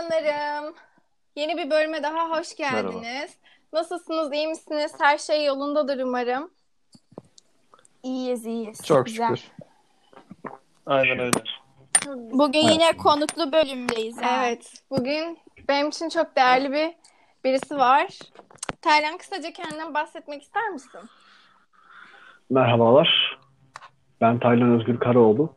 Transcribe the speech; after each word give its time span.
canlarım. 0.00 0.74
Yeni 1.36 1.56
bir 1.56 1.70
bölüme 1.70 2.02
daha 2.02 2.38
hoş 2.38 2.56
geldiniz. 2.56 3.02
Merhaba. 3.02 3.30
Nasılsınız, 3.72 4.32
iyi 4.32 4.48
misiniz? 4.48 4.92
Her 5.00 5.18
şey 5.18 5.44
yolundadır 5.44 6.02
umarım. 6.02 6.50
İyiyiz, 8.02 8.46
iyiyiz. 8.46 8.84
Çok 8.84 9.06
Güzel. 9.06 9.36
şükür. 9.36 9.52
Aynen 10.86 11.18
öyle. 11.18 11.42
Bugün 12.32 12.60
evet. 12.60 12.72
yine 12.72 12.96
konuklu 12.96 13.52
bölümdeyiz. 13.52 14.22
Ha. 14.22 14.46
Evet, 14.46 14.82
bugün 14.90 15.38
benim 15.68 15.88
için 15.88 16.08
çok 16.08 16.36
değerli 16.36 16.72
bir 16.72 16.94
birisi 17.44 17.76
var. 17.76 18.18
Taylan 18.82 19.18
kısaca 19.18 19.52
kendinden 19.52 19.94
bahsetmek 19.94 20.42
ister 20.42 20.68
misin? 20.68 21.00
Merhabalar. 22.50 23.38
Ben 24.20 24.38
Taylan 24.38 24.80
Özgür 24.80 25.00
Karaoğlu. 25.00 25.54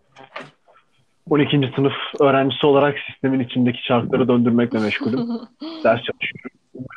12. 1.30 1.72
sınıf 1.76 1.94
öğrencisi 2.20 2.66
olarak 2.66 2.98
sistemin 3.12 3.40
içindeki 3.40 3.84
çarkları 3.84 4.28
döndürmekle 4.28 4.80
meşgulüm. 4.80 5.20
Ders 5.84 6.02
çalışıyorum. 6.04 6.88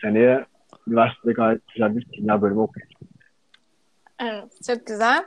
Seneye 0.00 0.44
üniversitede 0.88 1.32
gayet 1.32 1.66
güzel 1.68 1.96
bir 1.96 2.04
kimya 2.04 2.42
bölümü 2.42 2.60
okuyacağım. 2.60 3.08
Evet, 4.20 4.64
çok 4.66 4.86
güzel. 4.86 5.24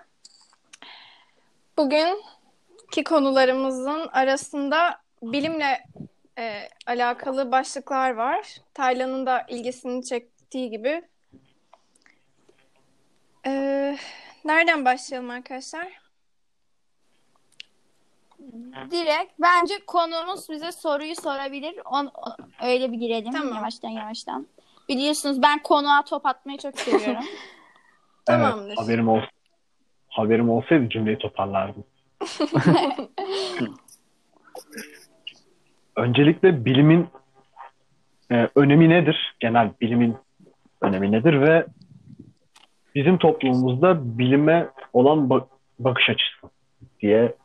Bugünkü 1.78 3.04
konularımızın 3.06 4.08
arasında 4.12 5.00
bilimle 5.22 5.84
e, 6.40 6.62
alakalı 6.88 7.52
başlıklar 7.52 8.12
var. 8.12 8.58
Taylan'ın 8.74 9.26
da 9.26 9.46
ilgisini 9.50 10.04
çektiği 10.04 10.70
gibi. 10.70 11.02
Ee, 13.48 13.98
nereden 14.46 14.86
başlayalım 14.86 15.30
arkadaşlar? 15.30 16.05
Direkt 18.92 19.34
bence 19.42 19.74
konuğumuz 19.88 20.50
bize 20.50 20.72
soruyu 20.72 21.16
sorabilir. 21.16 21.76
On, 21.86 22.12
öyle 22.64 22.92
bir 22.92 22.98
girelim 22.98 23.32
tamam. 23.32 23.56
yavaştan 23.56 23.90
yavaştan. 23.90 24.48
Biliyorsunuz 24.90 25.42
ben 25.42 25.60
konuğa 25.64 26.04
top 26.04 26.26
atmayı 26.26 26.58
çok 26.58 26.80
seviyorum. 26.80 27.26
Tamamdır. 28.26 28.68
Evet, 28.68 28.80
haberim, 28.80 29.08
ol 29.08 29.22
haberim 30.08 30.50
olsaydı 30.50 30.90
cümleyi 30.90 31.18
toparlardım. 31.18 31.84
Öncelikle 35.96 36.66
bilimin 36.66 37.08
e, 38.32 38.50
önemi 38.56 38.90
nedir? 38.90 39.36
Genel 39.40 39.72
bilimin 39.82 40.18
önemi 40.82 41.12
nedir 41.12 41.42
ve 41.42 41.66
bizim 42.96 43.18
toplumumuzda 43.18 44.18
bilime 44.18 44.70
olan 44.94 45.30
bak 45.30 45.48
bakış 45.80 46.10
açısı 46.10 46.48
diye 47.00 47.36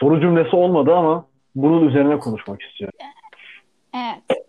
soru 0.00 0.20
cümlesi 0.20 0.56
olmadı 0.56 0.94
ama 0.94 1.26
bunun 1.54 1.88
üzerine 1.88 2.18
konuşmak 2.18 2.62
istiyorum. 2.62 2.98
Evet. 3.94 4.44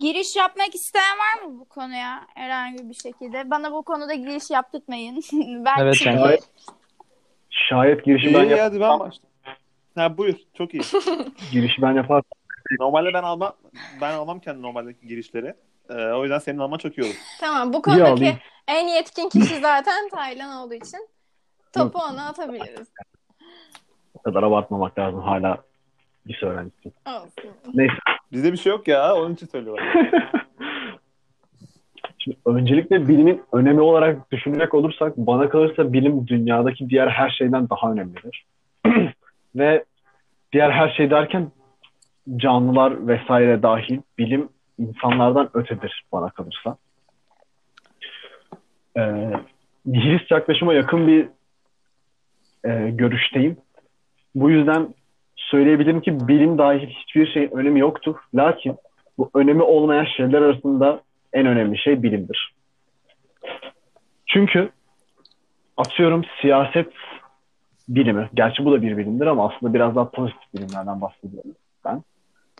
Giriş 0.00 0.36
yapmak 0.36 0.74
isteyen 0.74 1.18
var 1.18 1.46
mı 1.46 1.60
bu 1.60 1.64
konuya 1.64 2.26
herhangi 2.34 2.88
bir 2.88 2.94
şekilde? 2.94 3.50
Bana 3.50 3.72
bu 3.72 3.82
konuda 3.82 4.14
giriş 4.14 4.50
yaptırmayın. 4.50 5.22
ben 5.64 5.74
evet, 5.80 5.94
çünkü... 5.94 6.18
şayet, 6.18 6.48
şayet 7.50 8.04
girişi 8.04 8.26
iyi, 8.26 8.34
ben 8.34 8.42
yaparsam... 8.42 8.64
Hadi 8.66 8.80
ben 8.80 8.98
başlayayım. 8.98 9.30
Ha 9.94 10.18
buyur. 10.18 10.34
Çok 10.54 10.74
iyi. 10.74 10.82
girişi 11.52 11.82
ben 11.82 11.92
yaparsam. 11.92 12.30
Normalde 12.80 13.14
ben 13.14 13.22
almam 13.22 13.52
ben 14.00 14.12
almam 14.12 14.40
kendi 14.40 14.62
normaldeki 14.62 15.06
girişleri. 15.06 15.54
Ee, 15.90 15.94
o 15.94 16.22
yüzden 16.22 16.38
senin 16.38 16.58
alman 16.58 16.78
çok 16.78 16.98
iyi 16.98 17.02
olur. 17.02 17.16
Tamam 17.40 17.72
bu 17.72 17.82
konudaki 17.82 18.36
en 18.68 18.86
yetkin 18.88 19.28
kişi 19.28 19.60
zaten 19.60 20.08
Taylan 20.08 20.56
olduğu 20.56 20.74
için 20.74 21.08
topu 21.72 21.98
ona 21.98 22.28
atabiliriz. 22.28 22.92
O 24.14 24.22
kadar 24.22 24.42
abartmamak 24.42 24.98
lazım 24.98 25.20
hala 25.20 25.58
lise 26.26 26.46
öğrencisi. 26.46 26.92
Olsun. 27.06 27.50
Neyse. 27.74 27.94
Bizde 28.32 28.52
bir 28.52 28.56
şey 28.56 28.70
yok 28.70 28.88
ya. 28.88 29.16
Onun 29.16 29.34
için 29.34 29.46
söylüyorum. 29.46 29.84
Şimdi 32.18 32.36
öncelikle 32.46 33.08
bilimin 33.08 33.42
önemi 33.52 33.80
olarak 33.80 34.32
düşünecek 34.32 34.74
olursak 34.74 35.16
bana 35.16 35.48
kalırsa 35.48 35.92
bilim 35.92 36.26
dünyadaki 36.26 36.90
diğer 36.90 37.08
her 37.08 37.30
şeyden 37.30 37.68
daha 37.68 37.92
önemlidir. 37.92 38.46
Ve 39.54 39.84
diğer 40.52 40.70
her 40.70 40.88
şey 40.88 41.10
derken 41.10 41.50
canlılar 42.36 43.06
vesaire 43.06 43.62
dahil 43.62 44.00
bilim 44.18 44.48
insanlardan 44.78 45.50
ötedir 45.54 46.04
bana 46.12 46.30
kalırsa. 46.30 46.76
Ee, 48.96 49.30
nihilist 49.86 50.30
yaklaşıma 50.30 50.74
yakın 50.74 51.06
bir 51.06 51.28
e, 52.64 52.90
görüşteyim. 52.90 53.56
Bu 54.34 54.50
yüzden 54.50 54.94
söyleyebilirim 55.36 56.00
ki 56.00 56.28
bilim 56.28 56.58
dahil 56.58 56.88
hiçbir 56.88 57.32
şeyin 57.32 57.50
önemi 57.50 57.80
yoktur. 57.80 58.16
Lakin 58.34 58.76
bu 59.18 59.30
önemi 59.34 59.62
olmayan 59.62 60.04
şeyler 60.04 60.42
arasında 60.42 61.00
en 61.32 61.46
önemli 61.46 61.78
şey 61.78 62.02
bilimdir. 62.02 62.54
Çünkü 64.26 64.70
atıyorum 65.76 66.24
siyaset 66.40 66.92
bilimi, 67.88 68.28
gerçi 68.34 68.64
bu 68.64 68.72
da 68.72 68.82
bir 68.82 68.96
bilimdir 68.96 69.26
ama 69.26 69.48
aslında 69.48 69.74
biraz 69.74 69.96
daha 69.96 70.10
pozitif 70.10 70.54
bilimlerden 70.54 71.00
bahsediyorum 71.00 71.50
ben. 71.84 72.02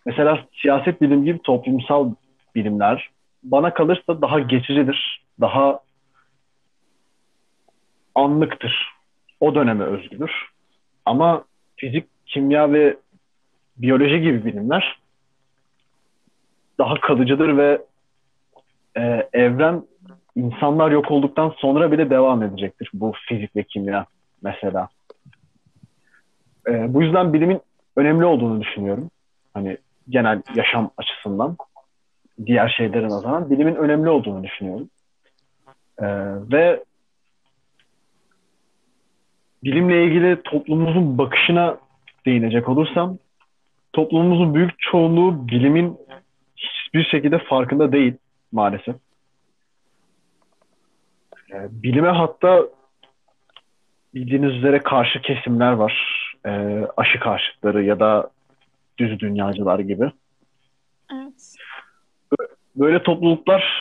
Mesela 0.07 0.45
siyaset 0.63 1.01
bilim 1.01 1.25
gibi 1.25 1.39
toplumsal 1.43 2.15
bilimler 2.55 3.11
bana 3.43 3.75
kalırsa 3.75 4.23
daha 4.23 4.41
geçicidir, 4.41 5.25
daha 5.41 5.81
anlıktır. 8.15 9.00
O 9.41 9.55
döneme 9.55 9.85
özgüdür. 9.85 10.31
Ama 11.05 11.45
fizik, 11.77 12.07
kimya 12.27 12.73
ve 12.73 12.97
biyoloji 13.77 14.21
gibi 14.21 14.45
bilimler 14.45 15.01
daha 16.79 17.01
kalıcıdır 17.01 17.57
ve 17.57 17.83
e, 18.97 19.29
evren 19.33 19.83
insanlar 20.37 20.91
yok 20.91 21.11
olduktan 21.11 21.55
sonra 21.57 21.93
bile 21.93 22.11
devam 22.11 22.43
edecektir. 22.43 22.91
Bu 22.95 23.13
fizik 23.29 23.57
ve 23.57 23.63
kimya 23.63 24.07
mesela. 24.43 24.89
E, 26.67 26.95
bu 26.95 27.03
yüzden 27.03 27.33
bilimin 27.33 27.61
önemli 27.97 28.25
olduğunu 28.25 28.61
düşünüyorum. 28.61 29.11
Hani 29.55 29.77
genel 30.09 30.43
yaşam 30.55 30.91
açısından 30.97 31.57
diğer 32.47 32.69
şeylere 32.69 33.09
nazaran 33.09 33.51
bilimin 33.51 33.75
önemli 33.75 34.09
olduğunu 34.09 34.45
düşünüyorum. 34.45 34.89
E, 35.99 36.07
ve 36.53 36.85
bilimle 39.65 40.05
ilgili 40.05 40.43
toplumumuzun 40.43 41.19
bakışına 41.19 41.79
değinecek 42.27 42.69
olursam 42.69 43.19
toplumumuzun 43.93 44.55
büyük 44.55 44.79
çoğunluğu 44.79 45.49
bilimin 45.49 45.99
hiçbir 46.57 47.05
şekilde 47.05 47.39
farkında 47.39 47.93
değil 47.93 48.15
maalesef. 48.53 48.97
Ee, 51.53 51.69
bilime 51.71 52.09
hatta 52.09 52.63
bildiğiniz 54.15 54.53
üzere 54.53 54.79
karşı 54.79 55.23
kesimler 55.23 55.73
var. 55.73 56.21
Ee, 56.47 56.87
aşı 56.97 57.21
karşıtları 57.21 57.85
ya 57.85 58.01
da 58.01 58.31
düz 58.99 59.21
dünyacılar 59.21 59.79
gibi. 59.79 60.11
Evet. 61.13 61.57
Böyle 62.77 63.03
topluluklar 63.03 63.81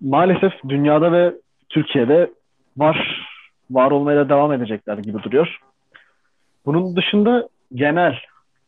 maalesef 0.00 0.52
dünyada 0.68 1.12
ve 1.12 1.34
Türkiye'de 1.68 2.30
var. 2.76 3.17
Var 3.70 3.90
olmaya 3.90 4.16
da 4.16 4.28
devam 4.28 4.52
edecekler 4.52 4.98
gibi 4.98 5.22
duruyor. 5.22 5.60
Bunun 6.66 6.96
dışında 6.96 7.48
genel 7.74 8.18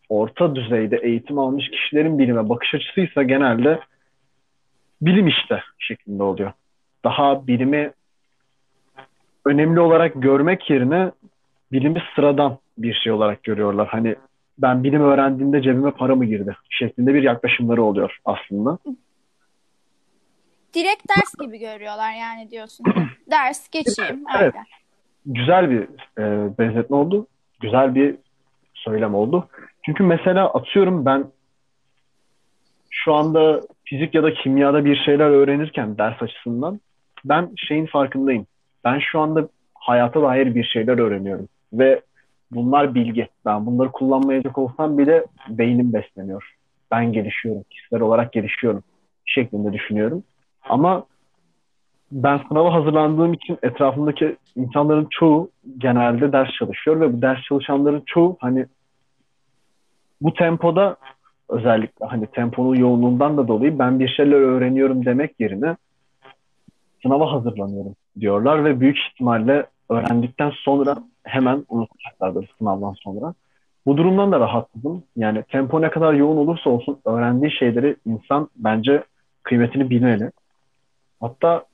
orta 0.08 0.54
düzeyde 0.54 0.96
eğitim 0.96 1.38
almış 1.38 1.70
kişilerin 1.70 2.18
bilime 2.18 2.48
bakış 2.48 2.74
açısıysa 2.74 3.22
genelde 3.22 3.80
bilim 5.02 5.28
işte 5.28 5.62
şeklinde 5.78 6.22
oluyor. 6.22 6.52
Daha 7.04 7.46
bilimi 7.46 7.92
önemli 9.46 9.80
olarak 9.80 10.12
görmek 10.14 10.70
yerine 10.70 11.12
bilimi 11.72 12.02
sıradan 12.14 12.58
bir 12.78 12.94
şey 12.94 13.12
olarak 13.12 13.42
görüyorlar. 13.42 13.88
Hani 13.88 14.16
ben 14.58 14.84
bilim 14.84 15.02
öğrendiğimde 15.02 15.62
cebime 15.62 15.90
para 15.90 16.16
mı 16.16 16.24
girdi 16.24 16.56
şeklinde 16.70 17.14
bir 17.14 17.22
yaklaşımları 17.22 17.82
oluyor 17.82 18.20
aslında. 18.24 18.78
Direkt 20.74 21.08
ders 21.08 21.34
gibi 21.40 21.58
görüyorlar 21.58 22.12
yani 22.12 22.50
diyorsun. 22.50 22.86
ders 23.30 23.68
geçeyim. 23.70 24.24
Evet. 24.40 24.54
Güzel 25.26 25.70
bir 25.70 25.82
e, 26.18 26.58
benzetme 26.58 26.96
oldu. 26.96 27.26
Güzel 27.60 27.94
bir 27.94 28.16
söylem 28.74 29.14
oldu. 29.14 29.48
Çünkü 29.82 30.02
mesela 30.02 30.48
atıyorum 30.48 31.04
ben 31.04 31.24
şu 32.90 33.14
anda 33.14 33.60
fizik 33.84 34.14
ya 34.14 34.22
da 34.22 34.34
kimyada 34.34 34.84
bir 34.84 34.96
şeyler 34.96 35.30
öğrenirken 35.30 35.98
ders 35.98 36.22
açısından 36.22 36.80
ben 37.24 37.50
şeyin 37.56 37.86
farkındayım. 37.86 38.46
Ben 38.84 38.98
şu 38.98 39.20
anda 39.20 39.48
hayata 39.74 40.22
dair 40.22 40.54
bir 40.54 40.64
şeyler 40.64 40.98
öğreniyorum. 40.98 41.48
Ve 41.72 42.00
bunlar 42.50 42.94
bilgi. 42.94 43.28
Ben 43.46 43.66
bunları 43.66 43.92
kullanmayacak 43.92 44.58
olsam 44.58 44.98
bile 44.98 45.24
beynim 45.48 45.92
besleniyor. 45.92 46.54
Ben 46.90 47.12
gelişiyorum. 47.12 47.62
Kişisel 47.70 48.00
olarak 48.00 48.32
gelişiyorum 48.32 48.82
şeklinde 49.26 49.72
düşünüyorum. 49.72 50.24
Ama 50.62 51.04
ben 52.12 52.40
sınava 52.48 52.74
hazırlandığım 52.74 53.32
için 53.32 53.58
etrafımdaki 53.62 54.36
insanların 54.56 55.08
çoğu 55.10 55.50
genelde 55.78 56.32
ders 56.32 56.48
çalışıyor 56.58 57.00
ve 57.00 57.12
bu 57.12 57.22
ders 57.22 57.42
çalışanların 57.42 58.02
çoğu 58.06 58.36
hani 58.40 58.66
bu 60.20 60.34
tempoda 60.34 60.96
özellikle 61.48 62.06
hani 62.06 62.26
temponun 62.26 62.74
yoğunluğundan 62.74 63.36
da 63.36 63.48
dolayı 63.48 63.78
ben 63.78 64.00
bir 64.00 64.08
şeyler 64.08 64.36
öğreniyorum 64.36 65.04
demek 65.04 65.40
yerine 65.40 65.76
sınava 67.02 67.32
hazırlanıyorum 67.32 67.94
diyorlar 68.20 68.64
ve 68.64 68.80
büyük 68.80 68.98
ihtimalle 68.98 69.66
öğrendikten 69.90 70.50
sonra 70.50 70.96
hemen 71.24 71.64
unutacaklardır 71.68 72.50
sınavdan 72.58 72.92
sonra. 72.92 73.34
Bu 73.86 73.96
durumdan 73.96 74.32
da 74.32 74.40
rahatsızım. 74.40 75.02
Yani 75.16 75.42
tempo 75.42 75.82
ne 75.82 75.90
kadar 75.90 76.14
yoğun 76.14 76.36
olursa 76.36 76.70
olsun 76.70 76.98
öğrendiği 77.04 77.50
şeyleri 77.50 77.96
insan 78.06 78.48
bence 78.56 79.04
kıymetini 79.42 79.90
bilmeli. 79.90 80.30
Hatta 81.20 81.64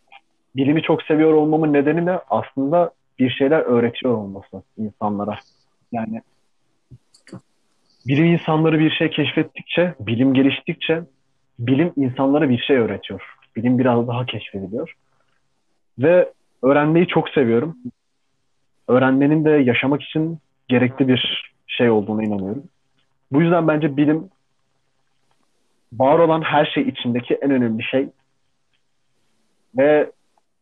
bilimi 0.56 0.82
çok 0.82 1.03
seviyor 1.03 1.32
olmamın 1.32 1.73
nedeni 1.73 2.06
de 2.06 2.20
aslında 2.31 2.91
bir 3.19 3.31
şeyler 3.31 3.61
öğretiyor 3.61 4.14
olması 4.14 4.62
insanlara. 4.79 5.38
Yani 5.93 6.23
bilim 8.06 8.25
insanları 8.25 8.79
bir 8.79 8.91
şey 8.91 9.11
keşfettikçe, 9.11 9.94
bilim 10.00 10.35
geliştikçe 10.35 11.03
bilim 11.58 11.93
insanlara 11.97 12.49
bir 12.49 12.58
şey 12.58 12.76
öğretiyor. 12.76 13.23
Bilim 13.56 13.79
biraz 13.79 14.08
daha 14.08 14.26
keşfediliyor. 14.26 14.93
Ve 15.99 16.32
öğrenmeyi 16.62 17.06
çok 17.06 17.29
seviyorum. 17.29 17.76
Öğrenmenin 18.88 19.44
de 19.44 19.50
yaşamak 19.50 20.03
için 20.03 20.38
gerekli 20.69 21.08
bir 21.08 21.53
şey 21.67 21.91
olduğuna 21.91 22.23
inanıyorum. 22.23 22.64
Bu 23.32 23.43
yüzden 23.43 23.69
bence 23.69 23.97
bilim 23.97 24.29
var 25.93 26.19
olan 26.19 26.43
her 26.43 26.67
şey 26.67 26.82
içindeki 26.82 27.35
en 27.35 27.50
önemli 27.50 27.82
şey 27.82 28.08
ve 29.76 30.11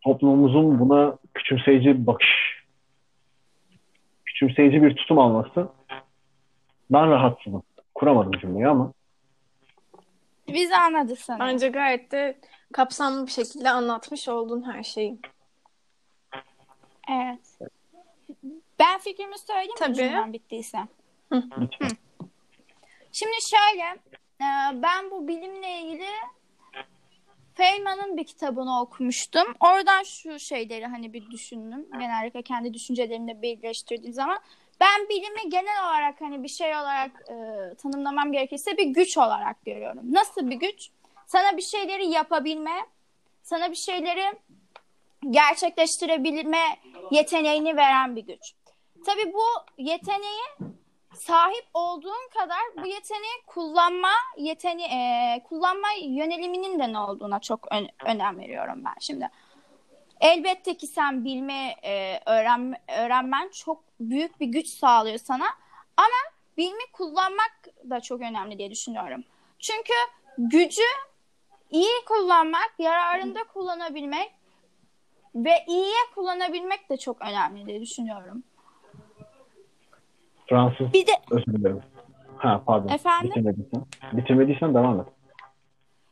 toplumumuzun 0.05 0.81
buna 0.81 1.17
küçümseyici 1.35 2.07
bakış, 2.07 2.29
küçümseyici 4.25 4.83
bir 4.83 4.97
tutum 4.97 5.19
alması 5.19 5.69
ben 6.91 7.11
rahatsızım. 7.11 7.63
Kuramadım 7.95 8.33
cümleyi 8.33 8.69
ama 8.69 8.93
Biz 10.49 10.73
anladık 10.73 11.19
sanırım. 11.19 11.47
Bence 11.47 11.69
gayet 11.69 12.13
de 12.13 12.39
kapsamlı 12.73 13.27
bir 13.27 13.31
şekilde 13.31 13.71
anlatmış 13.71 14.29
oldun 14.29 14.73
her 14.73 14.83
şeyi. 14.83 15.19
Evet. 17.11 17.59
Ben 18.79 18.99
fikrimi 18.99 19.39
söyleyeyim 19.39 19.71
mi 19.71 19.79
Tabii. 19.79 19.95
cümlem 19.95 20.33
bittiyse? 20.33 20.79
lütfen. 21.33 21.91
Şimdi 23.13 23.37
şöyle, 23.51 23.85
e, 24.41 24.83
ben 24.83 25.11
bu 25.11 25.29
bilimle 25.29 25.81
ilgili 25.81 26.07
Feynman'ın 27.55 28.17
bir 28.17 28.25
kitabını 28.25 28.81
okumuştum. 28.81 29.55
Oradan 29.61 30.03
şu 30.03 30.39
şeyleri 30.39 30.87
hani 30.87 31.13
bir 31.13 31.31
düşündüm. 31.31 31.87
Genellikle 31.93 32.43
kendi 32.43 32.75
düşüncelerimle 32.75 33.43
birleştirdiğim 33.43 34.13
zaman 34.13 34.39
ben 34.81 35.09
bilimi 35.09 35.51
genel 35.51 35.85
olarak 35.85 36.21
hani 36.21 36.43
bir 36.43 36.49
şey 36.49 36.77
olarak 36.77 37.11
e, 37.29 37.35
tanımlamam 37.75 38.33
gerekirse 38.33 38.77
bir 38.77 38.87
güç 38.87 39.19
olarak 39.19 39.65
görüyorum. 39.65 40.03
Nasıl 40.13 40.51
bir 40.51 40.57
güç? 40.57 40.91
Sana 41.27 41.57
bir 41.57 41.63
şeyleri 41.63 42.07
yapabilme, 42.07 42.87
sana 43.43 43.71
bir 43.71 43.77
şeyleri 43.77 44.25
gerçekleştirebilme 45.31 46.79
yeteneğini 47.11 47.77
veren 47.77 48.17
bir 48.17 48.27
güç. 48.27 48.55
Tabii 49.07 49.33
bu 49.33 49.43
yeteneği 49.79 50.74
sahip 51.15 51.67
olduğun 51.75 52.29
kadar 52.39 52.59
bu 52.83 52.87
yeteneği 52.87 53.43
kullanma 53.47 54.11
yetene 54.37 54.85
e, 54.85 55.43
kullanma 55.49 55.89
yöneliminin 56.03 56.79
de 56.79 56.93
ne 56.93 56.99
olduğuna 56.99 57.41
çok 57.41 57.73
ön- 57.73 57.91
önem 58.05 58.39
veriyorum 58.39 58.83
ben 58.85 58.95
şimdi. 59.01 59.31
Elbette 60.21 60.77
ki 60.77 60.87
sen 60.87 61.25
bilme 61.25 61.77
e, 61.85 62.21
öğren 62.27 62.75
öğrenmen 62.89 63.49
çok 63.49 63.85
büyük 64.01 64.41
bir 64.41 64.47
güç 64.47 64.69
sağlıyor 64.69 65.19
sana 65.19 65.47
ama 65.97 66.33
bilimi 66.57 66.93
kullanmak 66.93 67.53
da 67.91 68.01
çok 68.01 68.21
önemli 68.21 68.59
diye 68.59 68.71
düşünüyorum. 68.71 69.25
Çünkü 69.59 69.93
gücü 70.39 70.83
iyi 71.71 72.05
kullanmak, 72.09 72.73
yararında 72.79 73.45
kullanabilmek 73.45 74.33
ve 75.35 75.65
iyiye 75.69 76.01
kullanabilmek 76.15 76.91
de 76.91 76.97
çok 76.97 77.23
önemli 77.23 77.67
diye 77.67 77.81
düşünüyorum. 77.81 78.45
Fransız 80.49 80.93
Bir 80.93 81.07
de 81.07 81.13
özür 81.31 81.47
dilerim. 81.47 81.81
Ha 82.37 82.63
pardon. 82.67 82.89
Efendim? 82.89 83.31
Bitirmediysen. 83.31 83.83
Bitirmediysen 84.13 84.75
devam 84.75 85.01
et. 85.01 85.07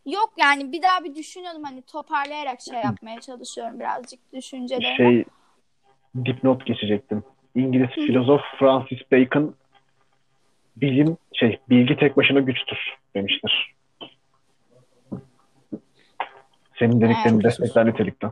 Yok 0.06 0.32
yani 0.37 0.73
bir 0.73 0.82
daha 0.82 1.05
bir 1.05 1.14
düşünüyorum 1.14 1.62
hani 1.64 1.82
toparlayarak 1.82 2.61
şey 2.61 2.79
yapmaya 2.79 3.20
çalışıyorum 3.20 3.81
birazcık 3.81 4.32
düşüncelerimi. 4.32 4.96
Şey 4.96 5.25
dipnot 6.25 6.67
geçecektim. 6.67 7.25
İngiliz 7.55 7.90
filozof 7.90 8.40
Francis 8.58 8.99
Bacon 9.12 9.55
bilim 10.76 11.17
şey 11.32 11.58
bilgi 11.70 11.96
tek 11.96 12.17
başına 12.17 12.40
güçtür 12.40 12.79
demiştir. 13.14 13.75
Senin 16.79 17.00
dediklerini 17.00 17.34
Evet. 17.34 17.44
destekler 17.44 17.87
nitelikte. 17.87 18.26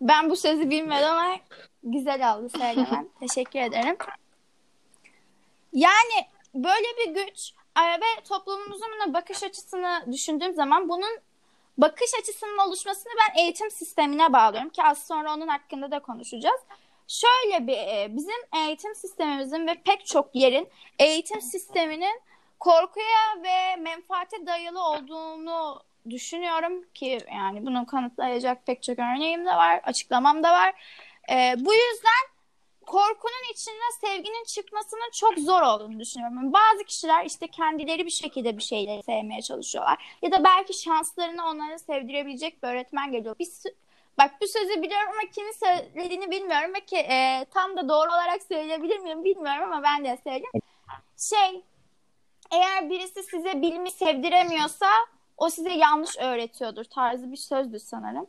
Ben 0.00 0.30
bu 0.30 0.36
sözü 0.36 0.70
bilmedim 0.70 1.08
ama 1.08 1.36
güzel 1.82 2.34
oldu 2.34 2.48
söylemen. 2.48 3.08
Teşekkür 3.20 3.58
ederim. 3.58 3.96
Yani 5.74 6.26
böyle 6.54 6.86
bir 6.98 7.14
güç 7.14 7.52
e, 7.78 8.00
ve 8.00 8.24
toplumumuzun 8.28 9.14
bakış 9.14 9.42
açısını 9.42 10.04
düşündüğüm 10.12 10.54
zaman 10.54 10.88
bunun 10.88 11.18
bakış 11.78 12.10
açısının 12.20 12.58
oluşmasını 12.58 13.12
ben 13.20 13.42
eğitim 13.42 13.70
sistemine 13.70 14.32
bağlıyorum 14.32 14.70
ki 14.70 14.82
az 14.82 15.06
sonra 15.06 15.34
onun 15.34 15.48
hakkında 15.48 15.90
da 15.90 15.98
konuşacağız. 15.98 16.60
Şöyle 17.08 17.66
bir 17.66 17.76
e, 17.76 18.16
bizim 18.16 18.34
eğitim 18.56 18.94
sistemimizin 18.94 19.66
ve 19.66 19.74
pek 19.84 20.06
çok 20.06 20.30
yerin 20.34 20.68
eğitim 20.98 21.40
sisteminin 21.40 22.20
korkuya 22.60 23.42
ve 23.42 23.76
menfaate 23.76 24.46
dayalı 24.46 24.82
olduğunu 24.82 25.82
düşünüyorum 26.10 26.84
ki 26.94 27.18
yani 27.32 27.66
bunu 27.66 27.86
kanıtlayacak 27.86 28.66
pek 28.66 28.82
çok 28.82 28.98
örneğim 28.98 29.46
de 29.46 29.50
var, 29.50 29.80
açıklamam 29.84 30.42
da 30.42 30.52
var. 30.52 30.74
E, 31.30 31.54
bu 31.58 31.74
yüzden 31.74 32.33
korkunun 32.84 33.52
içinde 33.52 34.06
sevginin 34.06 34.44
çıkmasının 34.44 35.10
çok 35.12 35.38
zor 35.38 35.62
olduğunu 35.62 36.00
düşünüyorum. 36.00 36.36
Yani 36.36 36.52
bazı 36.52 36.84
kişiler 36.84 37.24
işte 37.24 37.48
kendileri 37.48 38.06
bir 38.06 38.10
şekilde 38.10 38.56
bir 38.56 38.62
şeyleri 38.62 39.02
sevmeye 39.02 39.42
çalışıyorlar. 39.42 40.16
Ya 40.22 40.32
da 40.32 40.44
belki 40.44 40.74
şanslarını 40.74 41.46
onlara 41.46 41.78
sevdirebilecek 41.78 42.62
bir 42.62 42.68
öğretmen 42.68 43.12
geliyor. 43.12 43.36
Bir 43.38 43.48
Bak 44.18 44.30
bu 44.40 44.46
sözü 44.46 44.82
biliyorum 44.82 45.08
ama 45.12 45.30
kimin 45.34 45.52
söylediğini 45.52 46.30
bilmiyorum 46.30 46.72
ve 46.74 46.98
e, 46.98 47.44
tam 47.44 47.76
da 47.76 47.88
doğru 47.88 48.08
olarak 48.08 48.42
söyleyebilir 48.42 48.98
miyim 48.98 49.24
bilmiyorum 49.24 49.72
ama 49.72 49.82
ben 49.82 50.04
de 50.04 50.18
söyleyeyim. 50.24 50.62
Şey, 51.16 51.62
eğer 52.52 52.90
birisi 52.90 53.22
size 53.22 53.62
bilimi 53.62 53.90
sevdiremiyorsa 53.90 54.86
o 55.36 55.50
size 55.50 55.70
yanlış 55.70 56.18
öğretiyordur 56.18 56.84
tarzı 56.84 57.32
bir 57.32 57.36
sözdü 57.36 57.80
sanırım. 57.80 58.26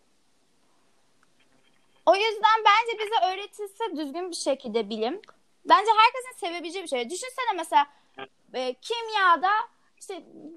O 2.05 2.15
yüzden 2.15 2.59
bence 2.65 3.00
bize 3.00 3.33
öğretilse 3.33 3.97
düzgün 3.97 4.31
bir 4.31 4.35
şekilde 4.35 4.89
bilim. 4.89 5.21
Bence 5.65 5.91
herkesin 5.97 6.47
sevebileceği 6.47 6.83
bir 6.83 6.89
şey. 6.89 7.09
Düşünsene 7.09 7.53
mesela 7.55 7.88
e, 8.53 8.74
kimyada 8.74 9.51
işte 10.00 10.13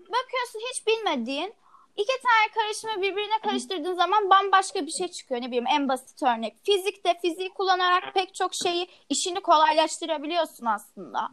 bakıyorsun 0.09 0.61
hiç 0.71 0.87
bilmediğin 0.87 1.55
iki 1.97 2.13
tane 2.23 2.49
karışımı 2.55 3.03
birbirine 3.03 3.39
karıştırdığın 3.43 3.95
zaman 3.95 4.31
bambaşka 4.31 4.87
bir 4.87 4.91
şey 4.91 5.09
çıkıyor. 5.09 5.41
Ne 5.41 5.47
bileyim 5.47 5.67
en 5.67 5.89
basit 5.89 6.23
örnek. 6.23 6.57
Fizikte 6.65 7.19
fiziği 7.23 7.49
kullanarak 7.49 8.15
pek 8.15 8.35
çok 8.35 8.55
şeyi 8.55 8.89
işini 9.09 9.41
kolaylaştırabiliyorsun 9.41 10.67
aslında. 10.67 11.31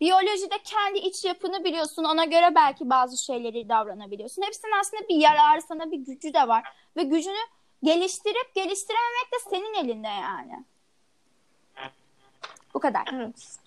Biyolojide 0.00 0.58
kendi 0.64 0.98
iç 0.98 1.24
yapını 1.24 1.64
biliyorsun. 1.64 2.04
Ona 2.04 2.24
göre 2.24 2.54
belki 2.54 2.90
bazı 2.90 3.24
şeyleri 3.24 3.68
davranabiliyorsun. 3.68 4.42
Hepsinin 4.42 4.72
aslında 4.80 5.08
bir 5.08 5.16
yararı 5.16 5.62
sana 5.62 5.90
bir 5.90 5.98
gücü 5.98 6.34
de 6.34 6.48
var. 6.48 6.64
Ve 6.96 7.02
gücünü 7.02 7.38
geliştirip 7.82 8.54
geliştirememek 8.54 9.32
de 9.32 9.50
senin 9.50 9.74
elinde 9.74 10.08
yani. 10.08 10.64
Bu 12.74 12.80
kadar. 12.80 13.02
Evet. 13.12 13.58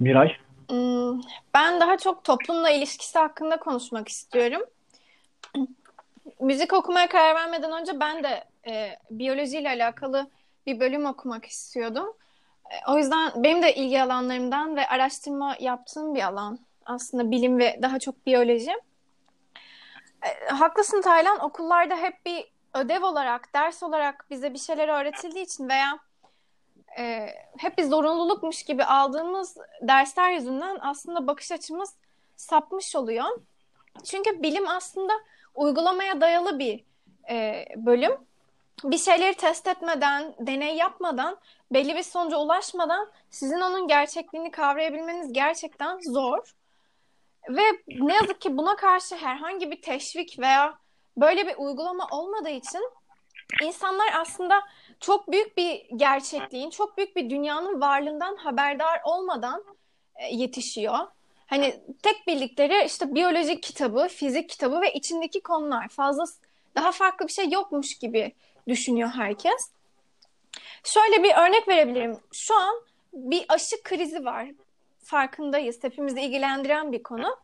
Miray, 0.00 0.36
Hmm, 0.70 1.20
Ben 1.54 1.80
daha 1.80 1.98
çok 1.98 2.24
toplumla 2.24 2.70
ilişkisi 2.70 3.18
hakkında 3.18 3.56
konuşmak 3.56 4.08
istiyorum. 4.08 4.62
Müzik 6.40 6.72
okumaya 6.72 7.08
karar 7.08 7.34
vermeden 7.34 7.72
önce 7.80 8.00
ben 8.00 8.24
de 8.24 8.44
e, 8.66 8.98
biyolojiyle 9.10 9.68
alakalı 9.68 10.30
bir 10.66 10.80
bölüm 10.80 11.06
okumak 11.06 11.46
istiyordum. 11.46 12.16
E, 12.70 12.90
o 12.92 12.98
yüzden 12.98 13.32
benim 13.36 13.62
de 13.62 13.74
ilgi 13.74 14.02
alanlarımdan 14.02 14.76
ve 14.76 14.88
araştırma 14.88 15.56
yaptığım 15.60 16.14
bir 16.14 16.22
alan 16.22 16.58
aslında 16.84 17.30
bilim 17.30 17.58
ve 17.58 17.78
daha 17.82 17.98
çok 17.98 18.26
biyoloji. 18.26 18.72
E, 20.28 20.48
haklısın 20.48 21.02
Taylan, 21.02 21.40
okullarda 21.40 21.96
hep 21.96 22.26
bir 22.26 22.52
ödev 22.74 23.04
olarak, 23.04 23.54
ders 23.54 23.82
olarak 23.82 24.26
bize 24.30 24.54
bir 24.54 24.58
şeyler 24.58 24.88
öğretildiği 24.88 25.44
için 25.44 25.68
veya 25.68 25.98
e, 26.98 27.28
hep 27.58 27.78
bir 27.78 27.84
zorunlulukmuş 27.84 28.62
gibi 28.62 28.84
aldığımız 28.84 29.56
dersler 29.82 30.30
yüzünden 30.30 30.78
aslında 30.80 31.26
bakış 31.26 31.52
açımız 31.52 31.94
sapmış 32.36 32.96
oluyor. 32.96 33.40
Çünkü 34.04 34.42
bilim 34.42 34.68
aslında 34.68 35.12
uygulamaya 35.54 36.20
dayalı 36.20 36.58
bir 36.58 36.84
e, 37.30 37.64
bölüm 37.76 38.28
bir 38.84 38.98
şeyleri 38.98 39.34
test 39.34 39.66
etmeden, 39.66 40.34
deney 40.38 40.76
yapmadan, 40.76 41.38
belli 41.72 41.94
bir 41.94 42.02
sonuca 42.02 42.36
ulaşmadan 42.36 43.10
sizin 43.30 43.60
onun 43.60 43.88
gerçekliğini 43.88 44.50
kavrayabilmeniz 44.50 45.32
gerçekten 45.32 45.98
zor. 46.00 46.54
Ve 47.48 47.62
ne 47.88 48.14
yazık 48.14 48.40
ki 48.40 48.56
buna 48.56 48.76
karşı 48.76 49.16
herhangi 49.16 49.70
bir 49.70 49.82
teşvik 49.82 50.38
veya 50.38 50.78
böyle 51.16 51.46
bir 51.46 51.54
uygulama 51.56 52.06
olmadığı 52.10 52.50
için 52.50 52.90
insanlar 53.62 54.08
aslında 54.20 54.62
çok 55.00 55.32
büyük 55.32 55.56
bir 55.56 55.86
gerçekliğin, 55.96 56.70
çok 56.70 56.96
büyük 56.96 57.16
bir 57.16 57.30
dünyanın 57.30 57.80
varlığından 57.80 58.36
haberdar 58.36 59.00
olmadan 59.04 59.64
e, 60.16 60.26
yetişiyor. 60.36 60.98
Hani 61.46 61.80
tek 62.02 62.26
bildikleri 62.26 62.84
işte 62.86 63.14
biyoloji 63.14 63.60
kitabı, 63.60 64.08
fizik 64.08 64.48
kitabı 64.48 64.80
ve 64.80 64.92
içindeki 64.92 65.40
konular. 65.40 65.88
Fazla 65.88 66.24
daha 66.76 66.92
farklı 66.92 67.26
bir 67.26 67.32
şey 67.32 67.50
yokmuş 67.50 67.98
gibi 67.98 68.32
düşünüyor 68.68 69.08
herkes. 69.08 69.70
Şöyle 70.84 71.22
bir 71.22 71.34
örnek 71.34 71.68
verebilirim. 71.68 72.18
Şu 72.32 72.54
an 72.54 72.74
bir 73.12 73.44
aşı 73.48 73.82
krizi 73.82 74.24
var. 74.24 74.48
Farkındayız. 75.08 75.84
Hepimizi 75.84 76.20
ilgilendiren 76.20 76.92
bir 76.92 77.02
konu. 77.02 77.36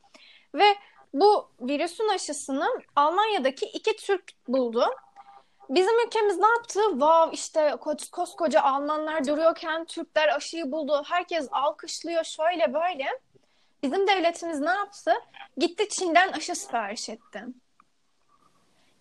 Ve 0.55 0.77
bu 1.15 1.51
virüsün 1.61 2.09
aşısını 2.09 2.69
Almanya'daki 2.97 3.67
iki 3.67 3.97
Türk 3.97 4.25
buldu. 4.49 4.87
Bizim 5.69 6.07
ülkemiz 6.07 6.39
ne 6.39 6.47
yaptı? 6.47 6.81
Vav 7.01 7.33
işte 7.33 7.77
koskoca 8.13 8.63
Almanlar 8.63 9.27
duruyorken 9.27 9.85
Türkler 9.85 10.29
aşıyı 10.29 10.73
buldu. 10.73 11.03
Herkes 11.07 11.49
alkışlıyor 11.53 12.25
şöyle 12.25 12.75
böyle. 12.75 13.21
Bizim 13.83 14.09
devletimiz 14.09 14.61
ne 14.61 14.71
yaptı? 14.71 15.13
Gitti 15.57 15.89
Çin'den 15.89 16.33
aşı 16.33 16.55
sipariş 16.55 17.09
etti. 17.09 17.45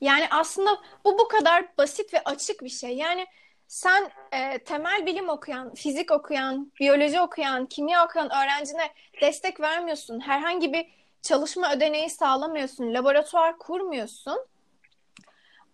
Yani 0.02 0.28
aslında 0.32 0.82
bu 1.06 1.20
bu 1.20 1.28
kadar 1.28 1.78
basit 1.78 2.14
ve 2.14 2.22
açık 2.24 2.64
bir 2.64 2.70
şey. 2.70 2.98
Yani 2.98 3.28
sen 3.74 4.12
e, 4.32 4.60
temel 4.60 5.06
bilim 5.06 5.30
okuyan, 5.30 5.74
fizik 5.74 6.12
okuyan, 6.12 6.72
biyoloji 6.80 7.22
okuyan, 7.22 7.66
kimya 7.66 8.06
okuyan 8.06 8.30
öğrencine 8.30 8.90
destek 9.22 9.60
vermiyorsun. 9.60 10.20
Herhangi 10.20 10.74
bir 10.74 10.86
çalışma 11.22 11.74
ödeneği 11.74 12.10
sağlamıyorsun. 12.10 12.94
Laboratuvar 12.94 13.58
kurmuyorsun. 13.58 14.40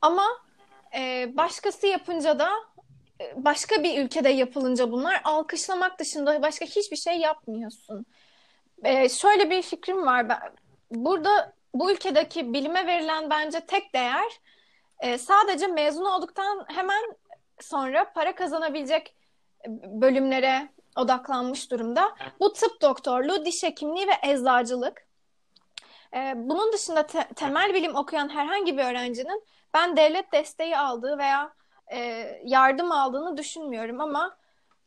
Ama 0.02 0.26
e, 0.96 1.32
başkası 1.38 1.88
yapınca 1.88 2.40
da 2.40 2.50
e, 3.22 3.46
başka 3.46 3.84
bir 3.84 4.04
ülkede 4.04 4.30
yapılınca 4.30 4.92
bunlar 4.92 5.22
alkışlamak 5.24 6.00
dışında 6.00 6.42
başka 6.42 6.66
hiçbir 6.66 6.98
şey 6.98 7.18
yapmıyorsun. 7.18 8.06
E, 8.84 9.10
şöyle 9.10 9.50
bir 9.50 9.62
fikrim 9.62 10.06
var. 10.06 10.30
Ben, 10.30 10.40
burada 10.92 11.54
bu 11.74 11.92
ülkedeki 11.92 12.54
bilime 12.54 12.88
verilen 12.88 13.30
bence 13.30 13.60
tek 13.60 13.94
değer 13.94 14.40
e, 15.00 15.18
sadece 15.18 15.68
mezun 15.68 16.06
olduktan 16.06 16.66
hemen 16.68 17.04
sonra 17.64 18.14
para 18.14 18.36
kazanabilecek 18.36 19.16
bölümlere 19.86 20.70
odaklanmış 20.98 21.72
durumda. 21.72 22.16
Bu 22.40 22.54
tıp 22.54 22.82
doktorluğu, 22.82 23.46
diş 23.46 23.64
hekimliği 23.64 24.08
ve 24.08 24.32
eczacılık. 24.32 25.08
E, 26.16 26.34
bunun 26.36 26.74
dışında 26.74 27.08
te- 27.08 27.28
temel 27.36 27.74
bilim 27.74 27.96
okuyan 27.96 28.30
herhangi 28.30 28.78
bir 28.78 28.84
öğrencinin 28.84 29.44
ben 29.74 29.98
devlet 29.98 30.32
desteği 30.32 30.78
aldığı 30.78 31.18
veya 31.18 31.54
e, 31.92 31.98
yardım 32.46 32.92
aldığını 32.92 33.38
düşünmüyorum 33.38 34.02
ama 34.02 34.38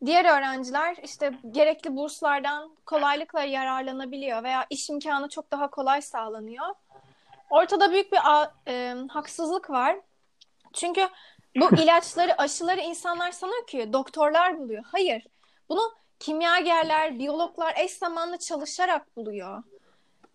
diğer 0.05 0.25
öğrenciler 0.25 0.97
işte 1.02 1.33
gerekli 1.50 1.97
burslardan 1.97 2.76
kolaylıkla 2.87 3.43
yararlanabiliyor 3.43 4.43
veya 4.43 4.67
iş 4.71 4.91
imkanı 4.91 5.29
çok 5.29 5.50
daha 5.50 5.71
kolay 5.71 6.02
sağlanıyor. 6.02 6.67
Ortada 7.50 7.93
büyük 7.93 8.12
bir 8.12 8.19
e, 8.69 8.95
haksızlık 9.09 9.71
var. 9.71 9.97
Çünkü 10.73 11.09
bu 11.56 11.76
ilaçları, 11.76 12.38
aşıları 12.38 12.80
insanlar 12.80 13.32
sanıyor 13.32 13.66
ki 13.66 13.92
doktorlar 13.92 14.59
buluyor. 14.59 14.85
Hayır. 14.92 15.26
Bunu 15.68 15.94
kimyagerler, 16.18 17.18
biyologlar 17.18 17.75
eş 17.76 17.92
zamanlı 17.92 18.38
çalışarak 18.38 19.16
buluyor. 19.16 19.62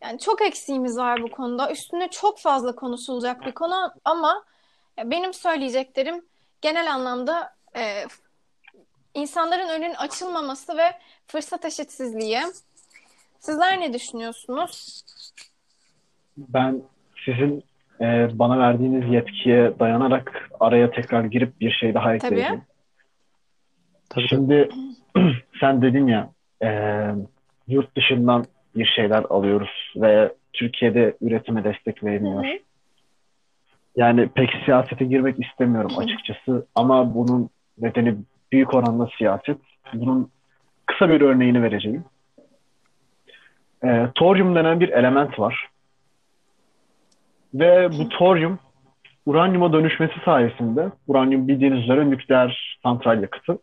Yani 0.02 0.20
çok 0.20 0.42
eksiğimiz 0.42 0.98
var 0.98 1.24
bu 1.24 1.32
konuda. 1.32 1.72
Üstüne 1.72 2.10
çok 2.10 2.40
fazla 2.40 2.76
konuşulacak 2.76 3.46
bir 3.46 3.52
konu 3.52 3.94
ama 4.06 4.46
benim 5.04 5.34
söyleyeceklerim 5.34 6.26
genel 6.62 6.94
anlamda 6.94 7.56
e, 7.76 8.06
insanların 9.14 9.70
önünün 9.70 9.94
açılmaması 9.94 10.78
ve 10.78 11.00
fırsat 11.28 11.66
eşitsizliği. 11.66 12.42
Sizler 13.40 13.80
ne 13.80 13.94
düşünüyorsunuz? 13.94 15.04
Ben 16.38 16.82
sizin 17.26 17.64
e, 18.02 18.30
bana 18.34 18.60
verdiğiniz 18.60 19.14
yetkiye 19.14 19.80
dayanarak 19.80 20.50
araya 20.60 20.92
tekrar 20.92 21.24
girip 21.24 21.62
bir 21.62 21.72
şey 21.72 21.94
daha 21.94 22.16
ekleyeceğim. 22.16 22.56
Tabii. 22.56 22.78
Tabii, 24.10 24.28
Şimdi 24.28 24.70
sen 25.60 25.82
dedin 25.82 26.08
ya 26.08 26.30
e, 26.64 26.70
yurt 27.68 27.96
dışından 27.96 28.46
bir 28.76 28.86
şeyler 28.86 29.24
alıyoruz 29.30 29.94
ve 29.96 30.34
Türkiye'de 30.54 31.18
üretime 31.22 31.64
destek 31.64 32.04
verilmiyor. 32.04 32.44
Hı 32.44 32.48
hı. 32.48 32.58
Yani 33.96 34.30
pek 34.30 34.50
siyasete 34.66 35.06
girmek 35.06 35.46
istemiyorum 35.46 35.92
açıkçası 35.98 36.66
ama 36.76 37.16
bunun 37.16 37.50
nedeni 37.78 38.16
büyük 38.52 38.74
oranda 38.74 39.10
siyaset. 39.18 39.58
Bunun 39.94 40.32
kısa 40.86 41.10
bir 41.10 41.22
örneğini 41.22 41.64
vereceğim. 41.64 42.06
E, 43.84 44.08
toryum 44.16 44.56
denen 44.56 44.80
bir 44.80 44.90
element 44.90 45.40
var. 45.40 45.68
Ve 47.54 47.90
bu 48.00 48.10
toryum 48.10 48.60
uranyuma 49.26 49.74
dönüşmesi 49.74 50.14
sayesinde, 50.26 50.92
uranyum 51.08 51.48
bildiğiniz 51.48 51.84
üzere 51.84 52.10
nükleer 52.10 52.80
santral 52.84 53.22
yakıtı. 53.22 53.58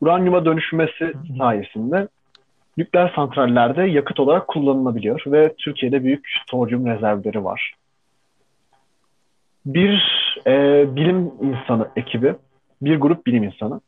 Uranyuma 0.00 0.44
dönüşmesi 0.44 1.12
sayesinde 1.38 2.08
nükleer 2.76 3.12
santrallerde 3.16 3.82
yakıt 3.82 4.20
olarak 4.20 4.48
kullanılabiliyor 4.48 5.22
ve 5.26 5.54
Türkiye'de 5.58 6.04
büyük 6.04 6.28
toryum 6.46 6.86
rezervleri 6.86 7.44
var. 7.44 7.74
Bir 9.66 10.02
e, 10.46 10.86
bilim 10.96 11.32
insanı 11.40 11.88
ekibi, 11.96 12.34
bir 12.82 13.00
grup 13.00 13.26
bilim 13.26 13.42
insanı 13.42 13.80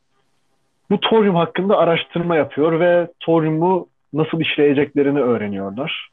bu 0.90 1.00
toryum 1.00 1.37
hakkında 1.37 1.78
araştırma 1.78 2.37
yapıyor 2.37 2.81
ve 2.81 3.09
toryumu 3.21 3.88
nasıl 4.12 4.40
işleyeceklerini 4.40 5.21
öğreniyorlar. 5.21 6.09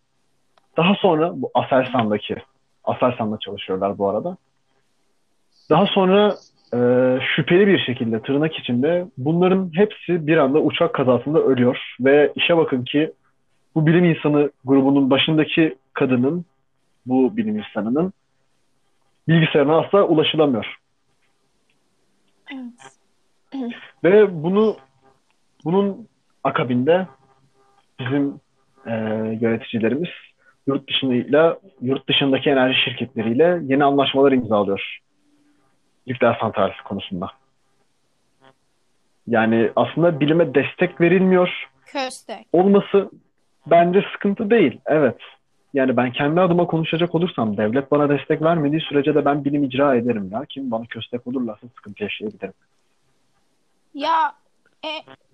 Daha 0.78 0.96
sonra 0.96 1.32
bu 1.36 1.52
Aselsan'daki, 1.54 2.36
Aselsan'da 2.84 3.40
çalışıyorlar 3.40 3.98
bu 3.98 4.10
arada. 4.10 4.38
Daha 5.70 5.86
sonra 5.86 6.36
e, 6.74 6.78
şüpheli 7.36 7.68
bir 7.68 7.80
şekilde 7.80 8.22
tırnak 8.22 8.56
içinde 8.56 9.06
bunların 9.18 9.72
hepsi 9.76 10.28
bir 10.28 10.38
anda 10.38 10.60
uçak 10.60 10.94
kazasında 10.94 11.40
ölüyor 11.40 11.96
ve 12.00 12.32
işe 12.36 12.58
bakın 12.58 12.84
ki 12.84 13.14
bu 13.76 13.88
bilim 13.88 14.06
insanı 14.06 14.52
grubunun 14.66 15.10
başındaki 15.10 15.78
kadının, 15.94 16.46
bu 17.06 17.38
bilim 17.38 17.58
insanının 17.58 18.14
bilgisayarına 19.28 19.80
asla 19.80 20.04
ulaşılamıyor. 20.04 20.78
Evet. 23.54 23.74
Ve 24.04 24.44
bunu 24.44 24.78
bunun 25.66 26.08
akabinde 26.44 27.08
bizim 28.00 28.40
e, 28.86 28.92
yöneticilerimiz 29.42 30.10
yurt 30.68 30.90
dışıyla 30.90 31.60
yurt 31.82 32.10
dışındaki 32.10 32.50
enerji 32.50 32.80
şirketleriyle 32.82 33.60
yeni 33.64 33.84
anlaşmalar 33.84 34.32
imzalıyor. 34.32 35.00
Nükleer 36.08 36.38
santral 36.42 36.72
konusunda. 36.86 37.28
Yani 39.28 39.72
aslında 39.76 40.20
bilime 40.20 40.56
destek 40.56 41.02
verilmiyor 41.02 41.70
Köstek. 41.86 42.48
olması 42.54 43.10
bence 43.68 44.06
sıkıntı 44.14 44.50
değil. 44.50 44.80
Evet. 44.86 45.18
Yani 45.74 45.98
ben 45.98 46.12
kendi 46.12 46.42
adıma 46.42 46.68
konuşacak 46.68 47.16
olursam 47.16 47.58
devlet 47.58 47.92
bana 47.92 48.10
destek 48.10 48.42
vermediği 48.42 48.82
sürece 48.82 49.16
de 49.16 49.26
ben 49.26 49.46
bilim 49.46 49.64
icra 49.64 49.96
ederim 49.96 50.30
ya. 50.32 50.46
Kim 50.50 50.72
bana 50.72 50.86
köstek 50.86 51.28
olurlarsa 51.28 51.68
sıkıntı 51.76 52.04
yaşayabilirim. 52.04 52.54
Ya 53.94 54.34
e, 54.86 54.90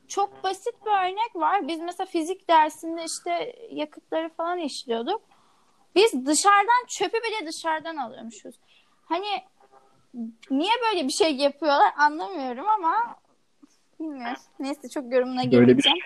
çok 0.07 0.43
basit 0.43 0.85
bir 0.85 0.91
örnek 0.91 1.35
var. 1.35 1.67
Biz 1.67 1.79
mesela 1.79 2.07
fizik 2.07 2.49
dersinde 2.49 3.03
işte 3.05 3.55
yakıtları 3.71 4.29
falan 4.29 4.57
işliyorduk. 4.57 5.21
Biz 5.95 6.25
dışarıdan 6.25 6.85
çöpü 6.87 7.17
bile 7.17 7.47
dışarıdan 7.47 7.97
alıyormuşuz. 7.97 8.55
Hani 9.05 9.27
niye 10.51 10.71
böyle 10.91 11.07
bir 11.07 11.13
şey 11.13 11.35
yapıyorlar 11.35 11.93
anlamıyorum 11.97 12.69
ama 12.69 13.15
bilmiyorum. 13.99 14.41
Neyse 14.59 14.89
çok 14.89 15.13
yorumuna 15.13 15.51
Böyle 15.51 15.51
bir 15.51 15.83
girmeyeceğim. 15.83 15.97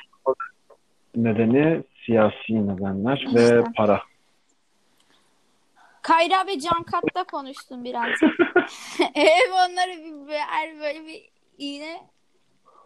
nedeni 1.16 1.84
siyasi 2.06 2.68
nedenler 2.68 3.18
İşte. 3.18 3.58
ve 3.58 3.64
para. 3.78 4.02
Kayra 6.02 6.48
ve 6.48 6.60
Can 6.60 6.84
Kat'ta 6.84 7.24
konuştum 7.24 7.84
biraz. 7.84 8.08
Hep 9.14 9.52
onları 9.54 9.92
bir, 10.28 10.34
her 10.34 10.80
böyle 10.80 11.06
bir 11.08 11.30
iğne 11.58 12.02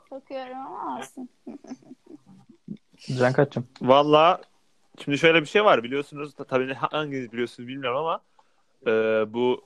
sokuyorum 0.09 0.57
ama 0.57 0.99
olsun. 0.99 1.29
Can 3.17 3.33
kaçım. 3.33 3.67
Valla 3.81 4.41
şimdi 5.03 5.17
şöyle 5.17 5.41
bir 5.41 5.47
şey 5.47 5.65
var 5.65 5.83
biliyorsunuz 5.83 6.37
da 6.37 6.43
tabii 6.43 6.73
hanginiz 6.73 7.31
biliyorsunuz 7.31 7.67
bilmiyorum 7.67 7.99
ama 7.99 8.21
e, 8.87 8.91
bu 9.33 9.65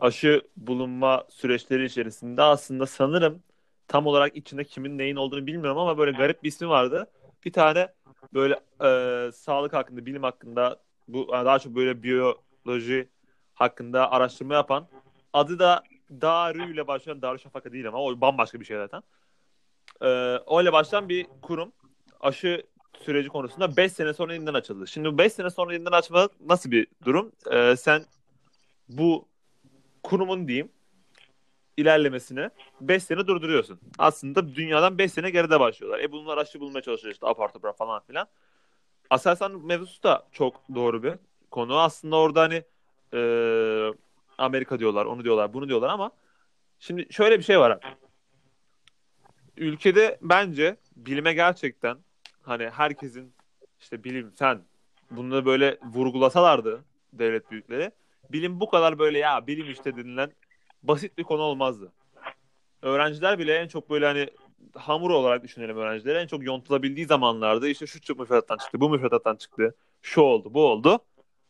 aşı 0.00 0.42
bulunma 0.56 1.24
süreçleri 1.28 1.84
içerisinde 1.84 2.42
aslında 2.42 2.86
sanırım 2.86 3.42
tam 3.88 4.06
olarak 4.06 4.36
içinde 4.36 4.64
kimin 4.64 4.98
neyin 4.98 5.16
olduğunu 5.16 5.46
bilmiyorum 5.46 5.78
ama 5.78 5.98
böyle 5.98 6.10
garip 6.10 6.42
bir 6.42 6.48
ismi 6.48 6.68
vardı. 6.68 7.10
Bir 7.44 7.52
tane 7.52 7.88
böyle 8.34 8.60
e, 8.84 9.32
sağlık 9.32 9.72
hakkında, 9.72 10.06
bilim 10.06 10.22
hakkında 10.22 10.80
bu 11.08 11.28
daha 11.32 11.58
çok 11.58 11.74
böyle 11.74 12.02
biyoloji 12.02 13.08
hakkında 13.54 14.10
araştırma 14.10 14.54
yapan 14.54 14.88
adı 15.32 15.58
da 15.58 15.82
Darü 16.10 16.72
ile 16.74 16.86
başlayan 16.86 17.22
Darüşşafaka 17.22 17.72
değil 17.72 17.88
ama 17.88 18.02
o 18.02 18.20
bambaşka 18.20 18.60
bir 18.60 18.64
şey 18.64 18.76
zaten. 18.76 19.02
E, 20.02 20.38
o 20.46 20.62
ile 20.62 20.72
başlayan 20.72 21.08
bir 21.08 21.26
kurum 21.42 21.72
aşı 22.20 22.62
süreci 23.04 23.28
konusunda 23.28 23.76
5 23.76 23.92
sene 23.92 24.14
sonra 24.14 24.34
yeniden 24.34 24.54
açıldı. 24.54 24.86
Şimdi 24.86 25.18
5 25.18 25.32
sene 25.32 25.50
sonra 25.50 25.72
yeniden 25.72 25.92
açma 25.92 26.28
nasıl 26.46 26.70
bir 26.70 26.86
durum? 27.04 27.32
E, 27.50 27.76
sen 27.76 28.04
bu 28.88 29.28
kurumun 30.02 30.48
diyeyim 30.48 30.68
ilerlemesini 31.76 32.50
5 32.80 33.02
sene 33.02 33.26
durduruyorsun. 33.26 33.80
Aslında 33.98 34.54
dünyadan 34.54 34.98
5 34.98 35.12
sene 35.12 35.30
geride 35.30 35.60
başlıyorlar. 35.60 36.00
E 36.00 36.12
bunlar 36.12 36.38
aşı 36.38 36.60
bulmaya 36.60 36.82
çalışıyor 36.82 37.14
işte 37.14 37.26
apar 37.26 37.52
topar 37.52 37.76
falan 37.76 38.00
filan. 38.00 38.26
Aselsan 39.10 39.66
mevzusu 39.66 40.02
da 40.02 40.26
çok 40.32 40.62
doğru 40.74 41.02
bir 41.02 41.14
konu. 41.50 41.78
Aslında 41.78 42.16
orada 42.16 42.40
hani 42.40 42.62
e, 43.14 43.20
Amerika 44.38 44.78
diyorlar, 44.78 45.04
onu 45.06 45.24
diyorlar, 45.24 45.52
bunu 45.54 45.68
diyorlar 45.68 45.88
ama 45.88 46.10
şimdi 46.78 47.12
şöyle 47.12 47.38
bir 47.38 47.44
şey 47.44 47.60
var 47.60 47.70
abi. 47.70 47.80
Ülkede 49.60 50.18
bence 50.22 50.76
bilime 50.96 51.32
gerçekten 51.32 51.98
hani 52.42 52.70
herkesin 52.70 53.34
işte 53.80 54.04
bilim, 54.04 54.30
fen 54.30 54.62
bunları 55.10 55.46
böyle 55.46 55.78
vurgulasalardı 55.82 56.84
devlet 57.12 57.50
büyükleri 57.50 57.90
bilim 58.30 58.60
bu 58.60 58.70
kadar 58.70 58.98
böyle 58.98 59.18
ya 59.18 59.46
bilim 59.46 59.70
işte 59.70 59.96
denilen 59.96 60.32
basit 60.82 61.18
bir 61.18 61.24
konu 61.24 61.42
olmazdı. 61.42 61.92
Öğrenciler 62.82 63.38
bile 63.38 63.54
en 63.54 63.68
çok 63.68 63.90
böyle 63.90 64.06
hani 64.06 64.28
hamur 64.74 65.10
olarak 65.10 65.44
düşünelim 65.44 65.76
öğrencileri 65.76 66.18
en 66.18 66.26
çok 66.26 66.44
yontulabildiği 66.44 67.06
zamanlarda 67.06 67.68
işte 67.68 67.86
şu 67.86 68.14
müfredattan 68.14 68.56
çıktı, 68.56 68.80
bu 68.80 68.90
müfredattan 68.90 69.36
çıktı, 69.36 69.74
şu 70.02 70.20
oldu, 70.20 70.54
bu 70.54 70.66
oldu. 70.66 70.98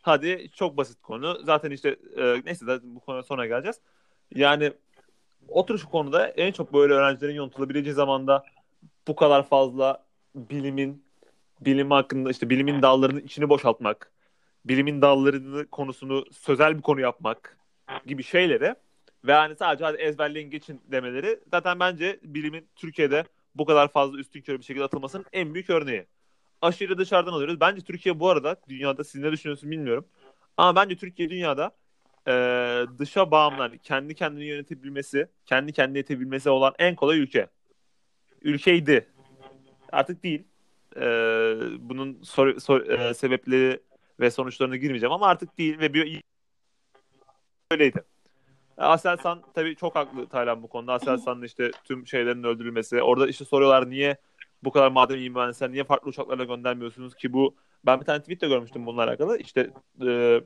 Hadi 0.02 0.50
çok 0.54 0.76
basit 0.76 1.02
konu. 1.02 1.40
Zaten 1.44 1.70
işte 1.70 1.96
e, 2.16 2.42
neyse 2.44 2.64
zaten 2.66 2.94
bu 2.94 3.00
konuya 3.00 3.22
sonra 3.22 3.46
geleceğiz. 3.46 3.80
Yani 4.34 4.72
otur 5.50 5.78
şu 5.78 5.88
konuda 5.88 6.28
en 6.28 6.52
çok 6.52 6.72
böyle 6.72 6.92
öğrencilerin 6.92 7.34
yontulabileceği 7.34 7.94
zamanda 7.94 8.44
bu 9.08 9.16
kadar 9.16 9.48
fazla 9.48 10.04
bilimin 10.34 11.04
bilim 11.60 11.90
hakkında 11.90 12.30
işte 12.30 12.50
bilimin 12.50 12.82
dallarının 12.82 13.20
içini 13.20 13.48
boşaltmak, 13.48 14.12
bilimin 14.64 15.02
dallarını 15.02 15.66
konusunu 15.66 16.24
sözel 16.32 16.76
bir 16.76 16.82
konu 16.82 17.00
yapmak 17.00 17.58
gibi 18.06 18.22
şeyleri 18.22 18.74
ve 19.24 19.32
hani 19.32 19.56
sadece 19.56 19.84
hadi 19.84 19.96
ezberleyin 19.96 20.50
geçin 20.50 20.80
demeleri 20.84 21.40
zaten 21.50 21.80
bence 21.80 22.20
bilimin 22.22 22.68
Türkiye'de 22.76 23.24
bu 23.54 23.64
kadar 23.64 23.88
fazla 23.88 24.18
üstün 24.18 24.42
körü 24.42 24.58
bir 24.58 24.64
şekilde 24.64 24.84
atılmasının 24.84 25.26
en 25.32 25.54
büyük 25.54 25.70
örneği. 25.70 26.06
Aşırı 26.62 26.98
dışarıdan 26.98 27.32
alıyoruz. 27.32 27.60
Bence 27.60 27.82
Türkiye 27.82 28.20
bu 28.20 28.28
arada 28.28 28.56
dünyada 28.68 29.04
siz 29.04 29.20
ne 29.20 29.32
düşünüyorsunuz 29.32 29.70
bilmiyorum. 29.70 30.06
Ama 30.56 30.76
bence 30.76 30.96
Türkiye 30.96 31.30
dünyada 31.30 31.70
e, 32.30 32.98
dışa 32.98 33.30
bağımlı 33.30 33.58
hani 33.58 33.78
kendi 33.78 34.14
kendini 34.14 34.44
yönetebilmesi, 34.44 35.28
kendi 35.46 35.72
kendini 35.72 35.98
yetebilmesi 35.98 36.50
olan 36.50 36.74
en 36.78 36.96
kolay 36.96 37.18
ülke. 37.18 37.46
Ülkeydi. 38.42 39.08
Artık 39.92 40.22
değil. 40.22 40.44
E, 40.96 41.02
bunun 41.78 42.22
sor, 42.22 42.58
sor, 42.58 42.80
e, 42.80 43.14
sebepleri 43.14 43.80
ve 44.20 44.30
sonuçlarına 44.30 44.76
girmeyeceğim 44.76 45.12
ama 45.12 45.26
artık 45.26 45.58
değil 45.58 45.78
ve 45.78 45.94
bir 45.94 46.22
öyleydi. 47.70 48.04
Aselsan 48.76 49.42
tabii 49.54 49.76
çok 49.76 49.96
haklı 49.96 50.26
Taylan 50.26 50.62
bu 50.62 50.68
konuda. 50.68 50.92
Aselsan'ın 50.92 51.42
işte 51.42 51.70
tüm 51.84 52.06
şeylerin 52.06 52.44
öldürülmesi. 52.44 53.02
Orada 53.02 53.28
işte 53.28 53.44
soruyorlar 53.44 53.90
niye 53.90 54.16
bu 54.64 54.70
kadar 54.70 54.90
madem 54.90 55.18
iyi 55.18 55.30
mühendisler 55.30 55.72
niye 55.72 55.84
farklı 55.84 56.08
uçaklarla 56.08 56.44
göndermiyorsunuz 56.44 57.14
ki 57.14 57.32
bu 57.32 57.56
ben 57.86 58.00
bir 58.00 58.04
tane 58.04 58.20
tweet 58.20 58.40
de 58.40 58.48
görmüştüm 58.48 58.86
bununla 58.86 59.04
alakalı. 59.04 59.38
İşte 59.38 59.70
e, 60.06 60.40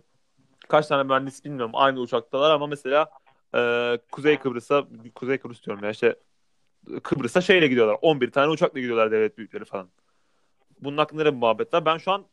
kaç 0.68 0.86
tane 0.86 1.02
mühendis 1.02 1.44
bilmiyorum 1.44 1.70
aynı 1.74 2.00
uçaktalar 2.00 2.50
ama 2.50 2.66
mesela 2.66 3.10
e, 3.54 3.98
Kuzey 4.12 4.38
Kıbrıs'a 4.38 4.84
Kuzey 5.14 5.38
Kıbrıs 5.38 5.62
diyorum 5.62 5.84
ya 5.84 5.90
işte 5.90 6.16
Kıbrıs'a 7.02 7.40
şeyle 7.40 7.66
gidiyorlar. 7.66 7.96
11 8.02 8.30
tane 8.30 8.48
uçakla 8.50 8.80
gidiyorlar 8.80 9.10
devlet 9.10 9.38
büyükleri 9.38 9.64
falan. 9.64 9.88
Bunun 10.80 10.98
hakkında 10.98 11.22
ne 11.22 11.30
muhabbet 11.30 11.74
var? 11.74 11.84
Ben 11.84 11.98
şu 11.98 12.12
an 12.12 12.24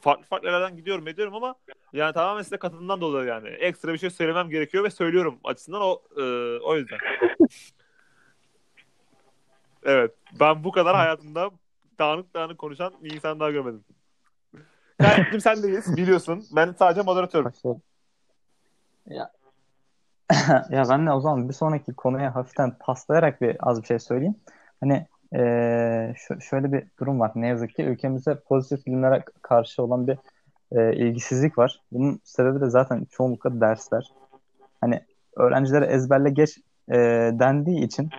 farklı 0.00 0.24
farklı 0.24 0.48
yerlerden 0.48 0.76
gidiyorum 0.76 1.08
ediyorum 1.08 1.34
ama 1.34 1.54
yani 1.92 2.12
tamamen 2.12 2.42
size 2.42 2.56
katılımdan 2.56 3.00
dolayı 3.00 3.28
yani. 3.28 3.48
Ekstra 3.48 3.92
bir 3.92 3.98
şey 3.98 4.10
söylemem 4.10 4.50
gerekiyor 4.50 4.84
ve 4.84 4.90
söylüyorum 4.90 5.40
açısından 5.44 5.82
o 5.82 6.02
e, 6.16 6.22
o 6.58 6.76
yüzden. 6.76 6.98
evet. 9.82 10.14
Ben 10.40 10.64
bu 10.64 10.72
kadar 10.72 10.96
hayatımda 10.96 11.50
dağınık 11.98 12.34
dağınık 12.34 12.58
konuşan 12.58 12.94
bir 13.00 13.14
insan 13.14 13.40
daha 13.40 13.50
görmedim. 13.50 13.84
Kardeşim 15.00 15.40
sen 15.40 15.62
deyiz 15.62 15.96
biliyorsun. 15.96 16.44
Ben 16.56 16.74
sadece 16.78 17.02
moderatörüm. 17.02 17.44
Başlayalım. 17.44 17.82
Ya. 19.06 19.30
ya 20.70 20.84
ben 20.88 21.06
de 21.06 21.12
o 21.12 21.20
zaman 21.20 21.48
bir 21.48 21.54
sonraki 21.54 21.92
konuya 21.92 22.34
hafiften 22.34 22.76
paslayarak 22.80 23.40
bir 23.40 23.56
az 23.60 23.82
bir 23.82 23.86
şey 23.86 23.98
söyleyeyim. 23.98 24.36
Hani 24.80 25.06
ee, 25.34 26.14
şöyle 26.40 26.72
bir 26.72 26.84
durum 27.00 27.20
var. 27.20 27.32
Ne 27.34 27.48
yazık 27.48 27.74
ki 27.74 27.82
ülkemizde 27.82 28.40
pozitif 28.40 28.86
bilimlere 28.86 29.24
karşı 29.42 29.82
olan 29.82 30.06
bir 30.06 30.18
e, 30.72 30.96
ilgisizlik 30.96 31.58
var. 31.58 31.80
Bunun 31.92 32.20
sebebi 32.24 32.60
de 32.60 32.70
zaten 32.70 33.06
çoğunlukla 33.10 33.60
dersler. 33.60 34.12
Hani 34.80 35.00
öğrencilere 35.36 35.86
ezberle 35.86 36.30
geç 36.30 36.58
e, 36.88 36.96
dendiği 37.32 37.84
için 37.84 38.10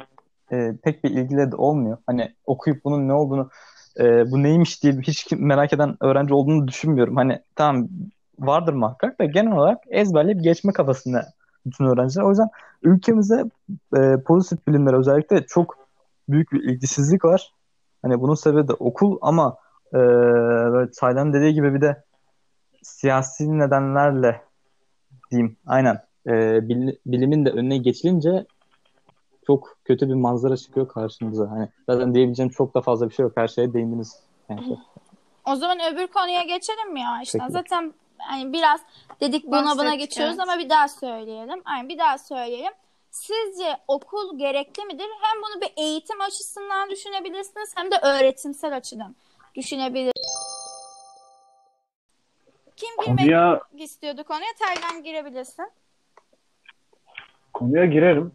e, 0.52 0.74
pek 0.84 1.04
bir 1.04 1.10
ilgileri 1.10 1.52
de 1.52 1.56
olmuyor. 1.56 1.98
Hani 2.08 2.36
okuyup 2.46 2.86
bunun 2.86 3.08
ne 3.08 3.14
olduğunu 3.14 3.50
e, 4.00 4.32
bu 4.32 4.44
neymiş 4.44 4.84
diye 4.84 4.94
hiç 4.94 5.28
merak 5.32 5.74
eden 5.74 5.98
öğrenci 6.00 6.34
olduğunu 6.34 6.68
düşünmüyorum. 6.68 7.16
Hani 7.16 7.40
tamam 7.56 7.88
vardır 8.40 8.74
muhakkak 8.74 9.20
da 9.20 9.26
genel 9.26 9.54
olarak 9.54 9.78
ezberleyip 9.88 10.44
geçme 10.44 10.74
kafasında 10.74 11.28
bütün 11.66 11.86
öğrenciler. 11.86 12.24
O 12.24 12.30
yüzden 12.30 12.50
ülkemizde 12.84 13.44
e, 13.98 14.24
pozitif 14.26 14.68
bilimlere 14.68 14.98
özellikle 14.98 15.46
çok 15.46 15.78
büyük 16.30 16.52
bir 16.52 16.64
ilgisizlik 16.64 17.26
var. 17.26 17.54
Hani 18.02 18.22
bunun 18.22 18.36
sebebi 18.36 18.68
de 18.68 18.74
okul 18.74 19.18
ama 19.22 19.58
e, 19.94 19.98
böyle 20.72 20.92
Taylan 20.92 21.34
dediği 21.34 21.54
gibi 21.54 21.74
bir 21.74 21.82
de 21.82 22.04
siyasi 22.82 23.60
nedenlerle 23.60 24.42
diyeyim 25.32 25.58
aynen 25.66 26.02
e, 26.28 26.32
bil, 26.70 26.94
bilimin 27.06 27.46
de 27.46 27.50
önüne 27.50 27.78
geçilince 27.78 28.46
çok 29.48 29.78
kötü 29.86 30.10
bir 30.10 30.14
manzara 30.14 30.58
çıkıyor 30.58 30.88
karşımıza. 30.88 31.52
Hani 31.52 31.70
zaten 31.90 32.16
diyebileceğim 32.16 32.52
çok 32.52 32.74
da 32.74 32.82
fazla 32.82 33.10
bir 33.10 33.14
şey 33.14 33.24
yok. 33.24 33.34
Her 33.38 33.48
şeye 33.48 33.74
değindiniz. 33.74 34.20
Yani. 34.50 34.78
O 35.46 35.56
zaman 35.56 35.80
öbür 35.94 36.08
konuya 36.08 36.42
geçelim 36.42 36.94
mi 36.94 37.02
ya 37.02 37.20
işte. 37.24 37.40
Peki. 37.40 37.52
Zaten 37.52 37.94
hani 38.18 38.54
biraz 38.54 38.82
dedik 39.22 39.48
buna 39.48 39.62
buna 39.62 39.78
Bahsettik, 39.78 40.00
geçiyoruz 40.00 40.36
evet. 40.40 40.50
ama 40.50 40.60
bir 40.60 40.70
daha 40.70 40.88
söyleyelim. 40.88 41.62
Aynen 41.66 41.90
bir 41.90 41.98
daha 41.98 42.18
söyleyelim. 42.18 42.74
Sizce 43.12 43.78
okul 43.88 44.38
gerekli 44.38 44.86
midir? 44.86 45.08
Hem 45.22 45.42
bunu 45.42 45.62
bir 45.62 45.84
eğitim 45.84 46.22
açısından 46.22 46.90
düşünebilirsiniz 46.90 47.74
hem 47.76 47.92
de 47.92 47.96
öğretimsel 48.02 48.76
açıdan 48.76 49.16
düşünebilirsiniz. 49.56 50.42
Kim 52.76 52.90
girmek 52.90 53.20
Konuya, 53.20 53.62
istiyordu 53.78 54.24
konuya? 54.24 54.50
Taylan 54.60 55.04
girebilirsin. 55.04 55.72
konuya 57.54 57.86
girerim. 57.86 58.32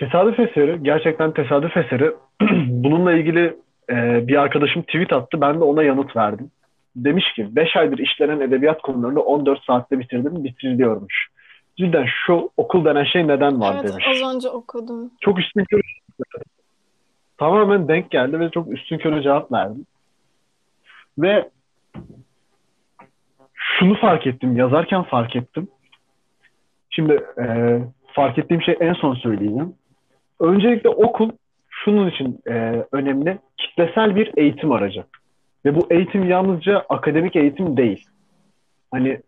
Tesadüf 0.00 0.40
eseri, 0.40 0.82
gerçekten 0.82 1.32
tesadüf 1.32 1.76
eseri. 1.76 2.12
Bununla 2.68 3.12
ilgili 3.12 3.56
e, 3.90 4.28
bir 4.28 4.36
arkadaşım 4.36 4.82
tweet 4.82 5.12
attı. 5.12 5.40
Ben 5.40 5.60
de 5.60 5.64
ona 5.64 5.82
yanıt 5.82 6.16
verdim. 6.16 6.50
Demiş 6.96 7.24
ki 7.36 7.56
5 7.56 7.76
aydır 7.76 7.98
işlenen 7.98 8.40
edebiyat 8.40 8.82
konularını 8.82 9.20
14 9.20 9.64
saatte 9.64 9.98
bitirdim, 9.98 10.44
bitiriliyormuş. 10.44 11.28
Cidden 11.76 12.06
şu 12.26 12.50
okul 12.56 12.84
denen 12.84 13.04
şey 13.04 13.28
neden 13.28 13.60
var 13.60 13.76
Evet 13.80 13.92
demiş. 13.92 14.06
az 14.08 14.34
önce 14.34 14.48
okudum. 14.48 15.10
Çok 15.20 15.38
üstün 15.38 15.64
körü 15.64 15.80
tamamen 17.38 17.88
denk 17.88 18.10
geldi 18.10 18.40
ve 18.40 18.50
çok 18.50 18.72
üstün 18.72 18.98
körü 18.98 19.22
cevap 19.22 19.52
verdim. 19.52 19.86
Ve 21.18 21.48
şunu 23.54 23.94
fark 24.00 24.26
ettim, 24.26 24.56
yazarken 24.56 25.02
fark 25.02 25.36
ettim. 25.36 25.68
Şimdi 26.90 27.24
e, 27.42 27.78
fark 28.12 28.38
ettiğim 28.38 28.62
şey 28.62 28.76
en 28.80 28.92
son 28.92 29.14
söyleyeceğim. 29.14 29.74
Öncelikle 30.40 30.88
okul 30.88 31.30
şunun 31.68 32.10
için 32.10 32.40
e, 32.48 32.84
önemli. 32.92 33.38
Kitlesel 33.56 34.16
bir 34.16 34.32
eğitim 34.36 34.72
aracı. 34.72 35.04
Ve 35.64 35.74
bu 35.74 35.86
eğitim 35.90 36.28
yalnızca 36.28 36.84
akademik 36.88 37.36
eğitim 37.36 37.76
değil. 37.76 38.06
Hani 38.90 39.20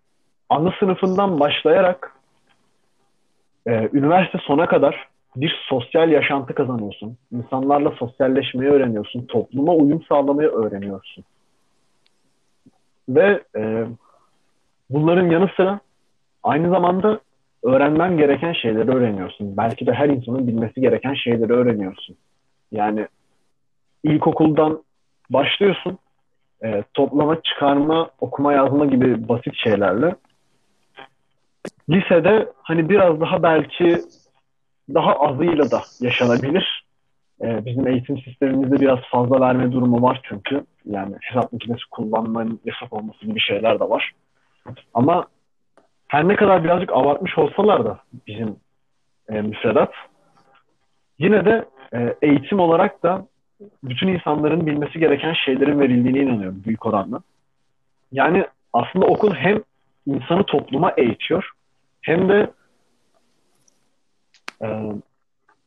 ana 0.48 0.74
sınıfından 0.80 1.40
başlayarak 1.40 2.16
e, 3.66 3.88
üniversite 3.92 4.38
sona 4.38 4.66
kadar 4.66 5.08
bir 5.36 5.64
sosyal 5.68 6.10
yaşantı 6.10 6.54
kazanıyorsun. 6.54 7.16
İnsanlarla 7.32 7.90
sosyalleşmeyi 7.90 8.70
öğreniyorsun. 8.70 9.26
Topluma 9.26 9.74
uyum 9.74 10.02
sağlamayı 10.02 10.48
öğreniyorsun. 10.48 11.24
Ve 13.08 13.42
e, 13.56 13.86
bunların 14.90 15.30
yanı 15.30 15.50
sıra 15.56 15.80
aynı 16.42 16.70
zamanda 16.70 17.20
öğrenmen 17.62 18.16
gereken 18.16 18.52
şeyleri 18.52 18.90
öğreniyorsun. 18.90 19.56
Belki 19.56 19.86
de 19.86 19.92
her 19.92 20.08
insanın 20.08 20.48
bilmesi 20.48 20.80
gereken 20.80 21.14
şeyleri 21.14 21.52
öğreniyorsun. 21.52 22.16
Yani 22.72 23.08
ilkokuldan 24.04 24.82
başlıyorsun. 25.30 25.98
E, 26.64 26.84
toplama, 26.94 27.42
çıkarma, 27.42 28.10
okuma, 28.20 28.52
yazma 28.52 28.86
gibi 28.86 29.28
basit 29.28 29.54
şeylerle. 29.56 30.14
Lisede 31.90 32.52
hani 32.62 32.88
biraz 32.88 33.20
daha 33.20 33.42
belki 33.42 34.02
daha 34.94 35.14
azıyla 35.14 35.70
da 35.70 35.82
yaşanabilir. 36.00 36.86
E, 37.42 37.64
bizim 37.64 37.86
eğitim 37.86 38.18
sistemimizde 38.18 38.80
biraz 38.80 38.98
fazla 38.98 39.40
verme 39.40 39.72
durumu 39.72 40.02
var 40.02 40.20
çünkü. 40.28 40.64
Yani 40.84 41.14
hesap 41.20 41.52
makinesi 41.52 41.82
kullanmanın 41.90 42.60
yasak 42.64 42.92
olması 42.92 43.26
gibi 43.26 43.40
şeyler 43.40 43.80
de 43.80 43.84
var. 43.90 44.12
Ama 44.94 45.26
her 46.12 46.28
ne 46.28 46.36
kadar 46.36 46.64
birazcık 46.64 46.92
abartmış 46.92 47.38
olsalar 47.38 47.84
da 47.84 47.98
bizim 48.26 48.56
e, 49.28 49.42
müfredat 49.42 49.92
yine 51.18 51.44
de 51.44 51.64
e, 51.94 52.16
eğitim 52.22 52.60
olarak 52.60 53.02
da 53.02 53.26
bütün 53.82 54.08
insanların 54.08 54.66
bilmesi 54.66 54.98
gereken 54.98 55.32
şeylerin 55.32 55.80
verildiğine 55.80 56.18
inanıyorum 56.18 56.62
büyük 56.64 56.86
oranla. 56.86 57.20
Yani 58.12 58.46
aslında 58.72 59.06
okul 59.06 59.34
hem 59.34 59.62
insanı 60.06 60.42
topluma 60.46 60.92
eğitiyor 60.96 61.50
hem 62.00 62.28
de 62.28 62.50
e, 64.62 64.68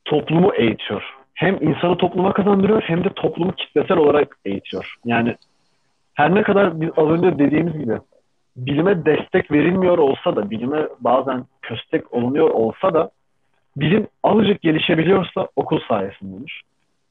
toplumu 0.06 0.56
eğitiyor. 0.56 1.04
Hem 1.34 1.56
insanı 1.62 1.98
topluma 1.98 2.34
kazandırıyor 2.34 2.82
hem 2.82 3.04
de 3.04 3.10
toplumu 3.10 3.52
kitlesel 3.52 3.98
olarak 3.98 4.38
eğitiyor. 4.46 4.96
Yani 5.06 5.36
her 6.14 6.36
ne 6.36 6.44
kadar 6.44 6.82
biz 6.82 6.90
az 6.98 7.08
önce 7.08 7.40
dediğimiz 7.40 7.74
gibi 7.74 8.00
bilime 8.58 9.06
destek 9.06 9.52
verilmiyor 9.52 9.98
olsa 9.98 10.36
da, 10.36 10.50
bilime 10.50 10.88
bazen 11.00 11.46
köstek 11.62 12.14
olunuyor 12.14 12.50
olsa 12.50 12.94
da 12.94 13.12
bilim 13.78 14.08
azıcık 14.24 14.62
gelişebiliyorsa 14.62 15.48
okul 15.56 15.80
sayesindedir. 15.88 16.64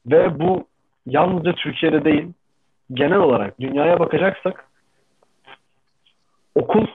Ve 0.05 0.39
bu 0.39 0.67
yalnızca 1.05 1.53
Türkiye'de 1.53 2.05
değil, 2.05 2.27
genel 2.93 3.17
olarak 3.17 3.59
dünyaya 3.59 3.99
bakacaksak 3.99 4.67
okul 6.55 6.87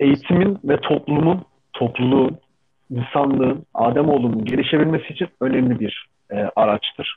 eğitimin 0.00 0.58
ve 0.64 0.80
toplumun, 0.80 1.44
topluluğun, 1.72 2.38
insanlığın, 2.90 3.66
Ademoğlunun 3.74 4.44
gelişebilmesi 4.44 5.12
için 5.12 5.28
önemli 5.40 5.80
bir 5.80 6.08
e, 6.30 6.50
araçtır. 6.56 7.16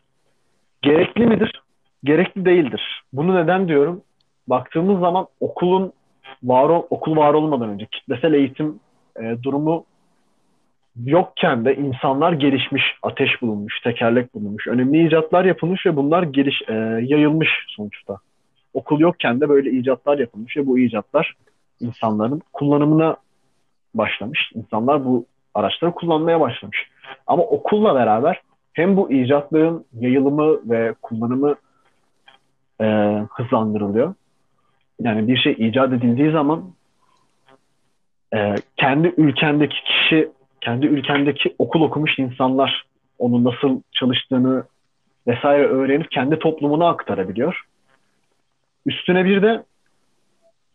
Gerekli 0.82 1.26
midir? 1.26 1.62
Gerekli 2.04 2.45
değildir. 2.45 3.04
Bunu 3.13 3.36
neden 3.36 3.67
diyorum? 3.67 4.02
Baktığımız 4.47 5.00
zaman 5.00 5.28
okulun 5.39 5.93
var 6.43 6.69
ol, 6.69 6.84
okul 6.89 7.15
var 7.15 7.34
olmadan 7.34 7.69
önce 7.69 7.86
kitlesel 7.86 8.34
eğitim 8.34 8.80
e, 9.19 9.43
durumu 9.43 9.86
yokken 11.06 11.65
de 11.65 11.75
insanlar 11.75 12.34
gelişmiş, 12.34 12.84
ateş 13.04 13.41
bulunmuş, 13.41 13.82
tekerlek 13.82 14.36
bulunmuş, 14.36 14.67
önemli 14.67 15.08
icatlar 15.08 15.45
yapılmış 15.45 15.86
ve 15.86 15.95
bunlar 15.95 16.23
geliş 16.23 16.62
e, 16.67 16.73
yayılmış 17.01 17.49
sonuçta. 17.67 18.17
Okul 18.73 18.99
yokken 18.99 19.41
de 19.41 19.49
böyle 19.49 19.71
icatlar 19.71 20.19
yapılmış 20.19 20.58
ve 20.58 20.67
bu 20.67 20.80
icatlar 20.80 21.36
insanların 21.80 22.41
kullanımına 22.54 23.15
başlamış. 23.95 24.51
İnsanlar 24.56 25.06
bu 25.06 25.25
araçları 25.54 25.91
kullanmaya 25.91 26.39
başlamış. 26.39 26.88
Ama 27.27 27.43
okulla 27.43 27.95
beraber 27.95 28.41
hem 28.73 28.97
bu 28.97 29.12
icatların 29.12 29.86
yayılımı 29.99 30.69
ve 30.69 30.93
kullanımı 31.01 31.56
e, 32.82 32.86
hızlandırılıyor. 33.32 34.13
Yani 35.01 35.27
bir 35.27 35.37
şey 35.37 35.55
icat 35.57 35.93
edildiği 35.93 36.31
zaman 36.31 36.63
e, 38.35 38.55
kendi 38.77 39.13
ülkendeki 39.17 39.75
kişi, 39.83 40.29
kendi 40.61 40.85
ülkendeki 40.85 41.55
okul 41.59 41.81
okumuş 41.81 42.19
insanlar 42.19 42.85
onun 43.19 43.43
nasıl 43.43 43.81
çalıştığını 43.91 44.63
vesaire 45.27 45.65
öğrenip 45.65 46.11
kendi 46.11 46.39
toplumuna 46.39 46.89
aktarabiliyor. 46.89 47.61
Üstüne 48.85 49.25
bir 49.25 49.41
de 49.41 49.63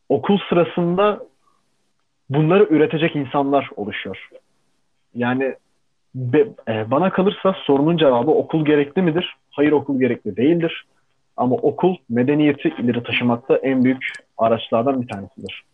okul 0.08 0.38
sırasında 0.48 1.20
bunları 2.30 2.64
üretecek 2.64 3.16
insanlar 3.16 3.70
oluşuyor. 3.76 4.28
Yani 5.14 5.54
be, 6.14 6.46
e, 6.68 6.90
bana 6.90 7.10
kalırsa 7.10 7.56
sorunun 7.64 7.96
cevabı 7.96 8.30
okul 8.30 8.64
gerekli 8.64 9.02
midir? 9.02 9.36
Hayır 9.50 9.72
okul 9.72 10.00
gerekli 10.00 10.36
değildir. 10.36 10.86
Ama 11.36 11.56
okul 11.56 11.96
medeniyeti 12.08 12.68
ileri 12.68 13.02
taşımakta 13.02 13.56
en 13.56 13.84
büyük 13.84 14.12
araçlardan 14.38 15.02
bir 15.02 15.08
tanesidir. 15.08 15.64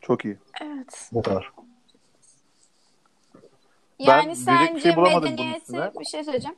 Çok 0.00 0.24
iyi. 0.24 0.36
Evet. 0.62 1.10
Bu 1.12 1.22
kadar. 1.22 1.52
Yani 3.98 4.24
diyecek 4.24 4.74
bir 4.74 4.80
sence 4.80 4.80
şey 4.80 4.96
medeniyeti 4.96 5.72
bir 6.00 6.04
şey 6.04 6.24
söyleyeceğim. 6.24 6.56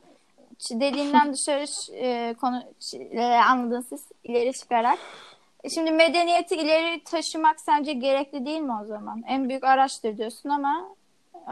Dediğinden 0.71 1.33
dışarı 1.33 1.65
e, 1.95 2.33
konu 2.33 2.63
e, 3.11 3.23
anladınız 3.23 3.87
siz 3.87 4.07
ileri 4.23 4.53
çıkarak. 4.53 4.99
E, 5.63 5.69
Şimdi 5.69 5.91
medeniyeti 5.91 6.55
ileri 6.55 7.03
taşımak 7.03 7.61
sence 7.61 7.93
gerekli 7.93 8.45
değil 8.45 8.59
mi 8.59 8.73
o 8.83 8.85
zaman? 8.85 9.23
En 9.27 9.49
büyük 9.49 9.63
araçtır 9.63 10.17
diyorsun 10.17 10.49
ama 10.49 10.89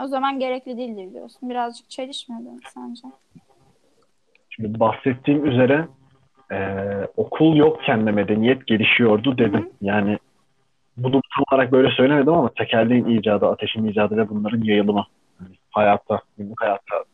o 0.04 0.06
zaman 0.06 0.38
gerekli 0.38 0.76
değildir 0.76 1.14
diyorsun. 1.14 1.50
Birazcık 1.50 1.90
çelişmiyor 1.90 2.42
sence? 2.74 3.02
Şimdi 4.60 4.80
bahsettiğim 4.80 5.46
üzere 5.46 5.88
e, 6.52 6.58
okul 7.16 7.56
yokken 7.56 8.06
de 8.06 8.10
medeniyet 8.10 8.66
gelişiyordu 8.66 9.38
dedim. 9.38 9.70
Yani 9.80 10.18
bunu 10.96 11.12
tam 11.12 11.44
olarak 11.52 11.72
böyle 11.72 11.90
söylemedim 11.90 12.32
ama 12.32 12.50
tekerleğin 12.58 13.04
icadı, 13.04 13.46
ateşin 13.46 13.86
icadı 13.86 14.16
ve 14.16 14.28
bunların 14.28 14.62
yayılımı. 14.62 15.04
Yani 15.40 15.56
hayatta, 15.70 16.20
günlük 16.38 16.62
hayatta 16.62 17.04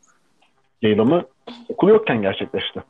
yayılımı 0.81 1.23
okul 1.69 1.89
yokken 1.89 2.21
gerçekleşti. 2.21 2.83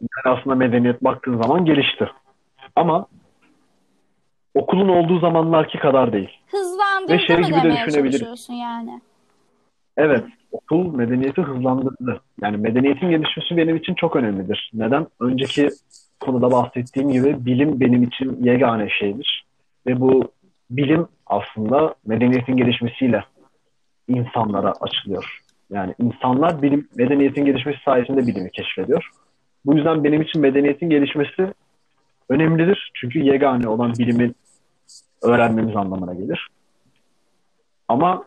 Yani 0.00 0.38
aslında 0.38 0.56
medeniyet 0.56 1.04
baktığın 1.04 1.42
zaman 1.42 1.64
gelişti. 1.64 2.10
Ama 2.76 3.06
okulun 4.54 4.88
olduğu 4.88 5.18
zamanlarki 5.18 5.78
kadar 5.78 6.12
değil. 6.12 6.30
Hızlandırdı 6.46 7.12
Ve 7.12 7.18
şey 7.18 7.36
gibi 7.36 7.62
de 7.62 7.72
düşünebiliriz. 7.72 8.48
yani? 8.50 9.00
Evet, 9.96 10.24
okul 10.54 10.94
medeniyeti 10.94 11.42
hızlandırdı. 11.42 12.20
Yani 12.42 12.56
medeniyetin 12.56 13.10
gelişmesi 13.10 13.56
benim 13.56 13.76
için 13.76 13.94
çok 13.94 14.16
önemlidir. 14.16 14.70
Neden? 14.74 15.06
Önceki 15.20 15.68
konuda 16.20 16.52
bahsettiğim 16.52 17.10
gibi 17.10 17.46
bilim 17.46 17.80
benim 17.80 18.02
için 18.02 18.44
yegane 18.44 18.88
şeydir. 18.88 19.46
Ve 19.86 20.00
bu 20.00 20.32
bilim 20.70 21.06
aslında 21.26 21.94
medeniyetin 22.06 22.56
gelişmesiyle 22.56 23.24
insanlara 24.08 24.72
açılıyor. 24.80 25.40
Yani 25.70 25.94
insanlar 25.98 26.62
bilim, 26.62 26.88
medeniyetin 26.96 27.44
gelişmesi 27.44 27.78
sayesinde 27.84 28.26
bilimi 28.26 28.50
keşfediyor. 28.50 29.10
Bu 29.66 29.76
yüzden 29.76 30.04
benim 30.04 30.22
için 30.22 30.42
medeniyetin 30.42 30.90
gelişmesi 30.90 31.54
önemlidir. 32.28 32.92
Çünkü 32.94 33.18
yegane 33.18 33.68
olan 33.68 33.92
bilimin 33.98 34.36
öğrenmemiz 35.22 35.76
anlamına 35.76 36.14
gelir. 36.14 36.48
Ama 37.88 38.24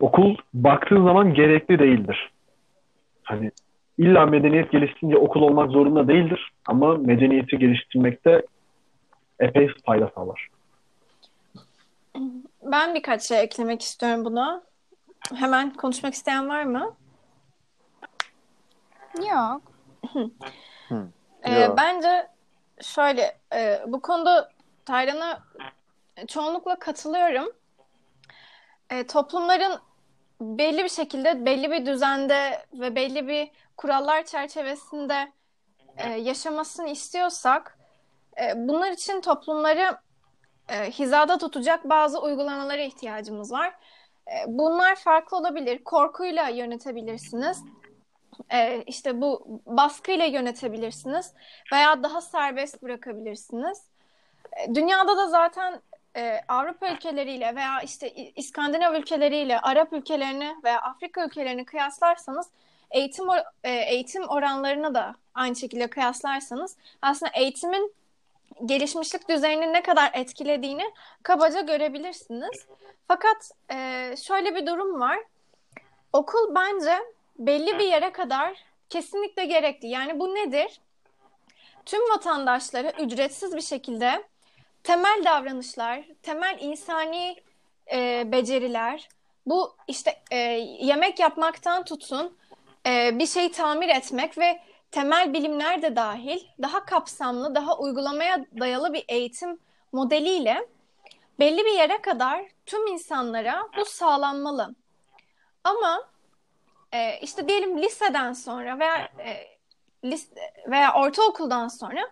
okul 0.00 0.36
baktığın 0.54 1.04
zaman 1.04 1.34
gerekli 1.34 1.78
değildir. 1.78 2.32
Hani 3.22 3.50
illa 3.98 4.26
medeniyet 4.26 4.72
gelişsin 4.72 5.08
diye 5.08 5.18
okul 5.18 5.42
olmak 5.42 5.70
zorunda 5.70 6.08
değildir. 6.08 6.52
Ama 6.66 6.94
medeniyeti 6.94 7.58
geliştirmekte 7.58 8.42
epey 9.40 9.70
fayda 9.86 10.10
sağlar. 10.14 10.48
Ben 12.62 12.94
birkaç 12.94 13.22
şey 13.22 13.40
eklemek 13.42 13.82
istiyorum 13.82 14.24
buna. 14.24 14.62
Hemen 15.34 15.72
konuşmak 15.72 16.14
isteyen 16.14 16.48
var 16.48 16.62
mı? 16.64 16.94
Yok. 19.30 19.62
Ee, 21.44 21.52
Ya. 21.52 21.76
bence 21.76 22.26
şöyle 22.82 23.38
e, 23.54 23.80
bu 23.86 24.00
konuda 24.02 24.50
Taylan'a 24.84 25.40
çoğunlukla 26.28 26.78
katılıyorum. 26.78 27.52
E, 28.90 29.06
toplumların 29.06 29.78
belli 30.40 30.84
bir 30.84 30.88
şekilde 30.88 31.46
belli 31.46 31.70
bir 31.70 31.86
düzende 31.86 32.66
ve 32.72 32.94
belli 32.94 33.28
bir 33.28 33.50
kurallar 33.76 34.24
çerçevesinde 34.24 35.32
e, 35.96 36.08
yaşamasını 36.08 36.88
istiyorsak 36.88 37.78
e, 38.40 38.52
bunlar 38.56 38.90
için 38.90 39.20
toplumları 39.20 39.96
e, 40.68 40.90
hizada 40.90 41.38
tutacak 41.38 41.88
bazı 41.88 42.22
uygulamalara 42.22 42.82
ihtiyacımız 42.82 43.52
var. 43.52 43.74
E, 44.28 44.34
bunlar 44.46 44.96
farklı 44.96 45.36
olabilir. 45.36 45.84
Korkuyla 45.84 46.48
yönetebilirsiniz. 46.48 47.64
E, 48.52 48.82
işte 48.82 49.20
bu 49.20 49.60
baskıyla 49.66 50.24
yönetebilirsiniz 50.24 51.34
veya 51.72 52.02
daha 52.02 52.20
serbest 52.20 52.82
bırakabilirsiniz. 52.82 53.82
E, 54.52 54.74
Dünyada 54.74 55.16
da 55.16 55.28
zaten 55.28 55.80
e, 56.16 56.40
Avrupa 56.48 56.90
ülkeleriyle 56.90 57.56
veya 57.56 57.80
işte 57.80 58.12
İskandinav 58.12 58.94
ülkeleriyle 58.94 59.60
Arap 59.60 59.92
ülkelerini 59.92 60.56
veya 60.64 60.80
Afrika 60.80 61.26
ülkelerini 61.26 61.64
kıyaslarsanız 61.64 62.50
eğitim 62.90 63.28
e, 63.64 63.70
eğitim 63.72 64.28
oranlarını 64.28 64.94
da 64.94 65.14
aynı 65.34 65.56
şekilde 65.56 65.90
kıyaslarsanız 65.90 66.76
aslında 67.02 67.32
eğitimin 67.34 67.94
gelişmişlik 68.66 69.28
düzeyini 69.28 69.72
ne 69.72 69.82
kadar 69.82 70.10
etkilediğini 70.14 70.84
kabaca 71.22 71.60
görebilirsiniz. 71.60 72.66
Fakat 73.08 73.50
e, 73.72 74.14
şöyle 74.16 74.54
bir 74.54 74.66
durum 74.66 75.00
var. 75.00 75.18
Okul 76.12 76.54
bence 76.54 76.98
belli 77.38 77.78
bir 77.78 77.84
yere 77.84 78.12
kadar 78.12 78.64
kesinlikle 78.88 79.44
gerekli. 79.44 79.88
Yani 79.88 80.18
bu 80.18 80.34
nedir? 80.34 80.80
Tüm 81.86 82.00
vatandaşları 82.10 82.92
ücretsiz 82.98 83.56
bir 83.56 83.60
şekilde 83.60 84.24
temel 84.84 85.22
davranışlar, 85.24 86.04
temel 86.22 86.58
insani 86.60 87.36
e, 87.92 88.32
beceriler, 88.32 89.08
bu 89.46 89.76
işte 89.88 90.22
e, 90.30 90.36
yemek 90.80 91.18
yapmaktan 91.18 91.84
tutun, 91.84 92.38
e, 92.86 93.18
bir 93.18 93.26
şeyi 93.26 93.52
tamir 93.52 93.88
etmek 93.88 94.38
ve 94.38 94.60
temel 94.90 95.32
bilimler 95.32 95.82
de 95.82 95.96
dahil 95.96 96.40
daha 96.62 96.84
kapsamlı, 96.84 97.54
daha 97.54 97.78
uygulamaya 97.78 98.46
dayalı 98.60 98.92
bir 98.92 99.04
eğitim 99.08 99.58
modeliyle 99.92 100.68
belli 101.38 101.64
bir 101.64 101.72
yere 101.72 102.02
kadar 102.02 102.44
tüm 102.66 102.86
insanlara 102.86 103.68
bu 103.76 103.84
sağlanmalı. 103.84 104.74
Ama 105.64 106.10
e, 106.92 107.18
işte 107.20 107.48
diyelim 107.48 107.82
liseden 107.82 108.32
sonra 108.32 108.78
veya 108.78 108.96
e, 108.98 109.58
lise, 110.04 110.34
veya 110.66 110.94
ortaokuldan 110.94 111.68
sonra 111.68 112.10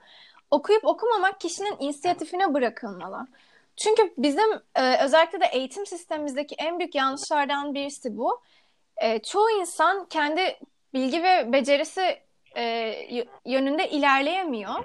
okuyup 0.51 0.85
okumamak 0.85 1.41
kişinin 1.41 1.77
inisiyatifine 1.79 2.55
bırakılmalı. 2.55 3.27
Çünkü 3.77 4.15
bizim 4.19 4.51
e, 4.75 5.05
özellikle 5.05 5.41
de 5.41 5.47
eğitim 5.53 5.87
sistemimizdeki 5.87 6.55
en 6.59 6.79
büyük 6.79 6.95
yanlışlardan 6.95 7.75
birisi 7.75 8.17
bu. 8.17 8.41
E, 8.97 9.19
çoğu 9.19 9.51
insan 9.51 10.05
kendi 10.05 10.59
bilgi 10.95 11.23
ve 11.23 11.53
becerisi 11.53 12.19
e, 12.57 12.95
yönünde 13.45 13.91
ilerleyemiyor. 13.91 14.85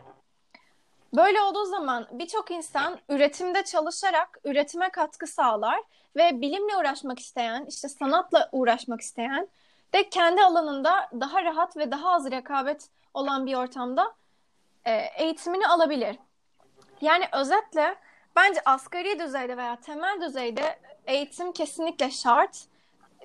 Böyle 1.16 1.42
olduğu 1.42 1.66
zaman 1.66 2.08
birçok 2.12 2.52
insan 2.52 3.00
üretimde 3.10 3.64
çalışarak 3.64 4.40
üretime 4.44 4.90
katkı 4.90 5.28
sağlar 5.28 5.80
ve 6.16 6.42
bilimle 6.42 6.78
uğraşmak 6.78 7.20
isteyen, 7.20 7.66
işte 7.70 7.90
sanatla 7.90 8.50
uğraşmak 8.52 9.02
isteyen 9.02 9.48
de 9.94 10.10
kendi 10.10 10.44
alanında 10.44 11.10
daha 11.20 11.44
rahat 11.44 11.78
ve 11.78 11.92
daha 11.92 12.12
az 12.12 12.32
rekabet 12.32 12.90
olan 13.14 13.46
bir 13.46 13.54
ortamda 13.54 14.16
e, 14.86 14.92
eğitimini 15.18 15.68
alabilir. 15.68 16.18
Yani 17.02 17.26
özetle 17.34 17.96
bence 18.36 18.62
asgari 18.66 19.20
düzeyde 19.20 19.58
veya 19.58 19.76
temel 19.76 20.22
düzeyde 20.22 20.80
eğitim 21.08 21.52
kesinlikle 21.52 22.12
şart. 22.12 22.66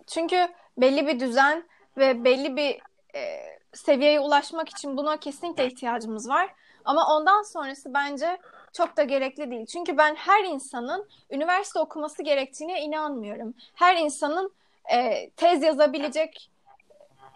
Çünkü 0.06 0.48
belli 0.78 1.06
bir 1.06 1.20
düzen 1.20 1.64
ve 1.96 2.24
belli 2.24 2.56
bir 2.56 2.80
e, 3.14 3.40
seviyeye 3.72 4.20
ulaşmak 4.20 4.68
için 4.68 4.96
buna 4.96 5.16
kesinlikle 5.16 5.66
ihtiyacımız 5.66 6.28
var. 6.28 6.54
Ama 6.84 7.16
ondan 7.16 7.42
sonrası 7.42 7.94
bence 7.94 8.38
çok 8.72 8.96
da 8.96 9.02
gerekli 9.02 9.50
değil. 9.50 9.66
Çünkü 9.66 9.98
ben 9.98 10.14
her 10.14 10.44
insanın 10.44 11.08
üniversite 11.30 11.78
okuması 11.78 12.22
gerektiğine 12.22 12.82
inanmıyorum. 12.82 13.54
Her 13.74 13.96
insanın 13.96 14.52
e, 14.92 15.30
tez 15.30 15.62
yazabilecek 15.62 16.50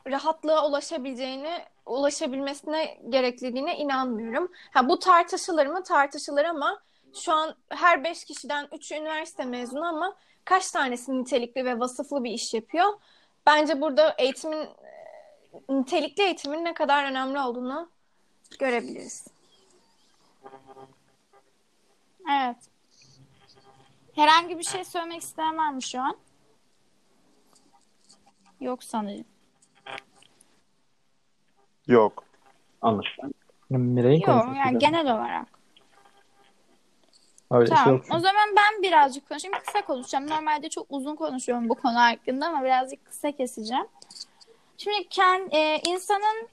rahatlığa 0.07 0.67
ulaşabileceğini, 0.69 1.59
ulaşabilmesine 1.87 2.99
gerekliliğine 3.09 3.79
inanmıyorum. 3.79 4.53
Ha, 4.71 4.89
bu 4.89 4.99
tartışılır 4.99 5.67
mı? 5.67 5.83
Tartışılır 5.83 6.45
ama 6.45 6.83
şu 7.15 7.33
an 7.33 7.55
her 7.69 8.05
beş 8.05 8.25
kişiden 8.25 8.69
üçü 8.73 8.95
üniversite 8.95 9.45
mezunu 9.45 9.85
ama 9.85 10.17
kaç 10.45 10.71
tanesi 10.71 11.19
nitelikli 11.19 11.65
ve 11.65 11.79
vasıflı 11.79 12.25
bir 12.25 12.31
iş 12.31 12.55
yapıyor? 12.55 12.93
Bence 13.47 13.81
burada 13.81 14.15
eğitimin 14.19 14.69
nitelikli 15.69 16.23
eğitimin 16.23 16.65
ne 16.65 16.75
kadar 16.75 17.05
önemli 17.05 17.41
olduğunu 17.41 17.91
görebiliriz. 18.59 19.27
Evet. 22.31 22.57
Herhangi 24.15 24.59
bir 24.59 24.65
şey 24.65 24.85
söylemek 24.85 25.23
mı 25.73 25.83
şu 25.83 26.01
an? 26.01 26.17
Yok 28.61 28.85
sanırım. 28.85 29.25
Yok. 31.93 32.25
Anlaşılan. 32.83 33.35
Miray'ın 33.71 34.21
Yok 34.21 34.27
konuşması 34.27 34.59
yani 34.59 34.75
da. 34.75 34.79
genel 34.79 35.15
olarak. 35.15 35.47
Öyle 37.51 37.67
şey 37.67 37.77
Tamam. 37.77 37.95
yok. 37.95 38.05
O 38.11 38.19
zaman 38.19 38.57
ben 38.57 38.83
birazcık 38.83 39.29
konuşayım. 39.29 39.59
Kısa 39.67 39.85
konuşacağım. 39.85 40.31
Normalde 40.31 40.69
çok 40.69 40.87
uzun 40.91 41.17
konuşuyorum 41.17 41.69
bu 41.69 41.75
konu 41.75 42.01
hakkında 42.01 42.47
ama 42.47 42.65
birazcık 42.65 43.05
kısa 43.05 43.33
keseceğim. 43.33 43.87
Şimdi 44.79 45.09
kend, 45.09 45.53
e, 45.53 45.81
insanın 45.87 46.49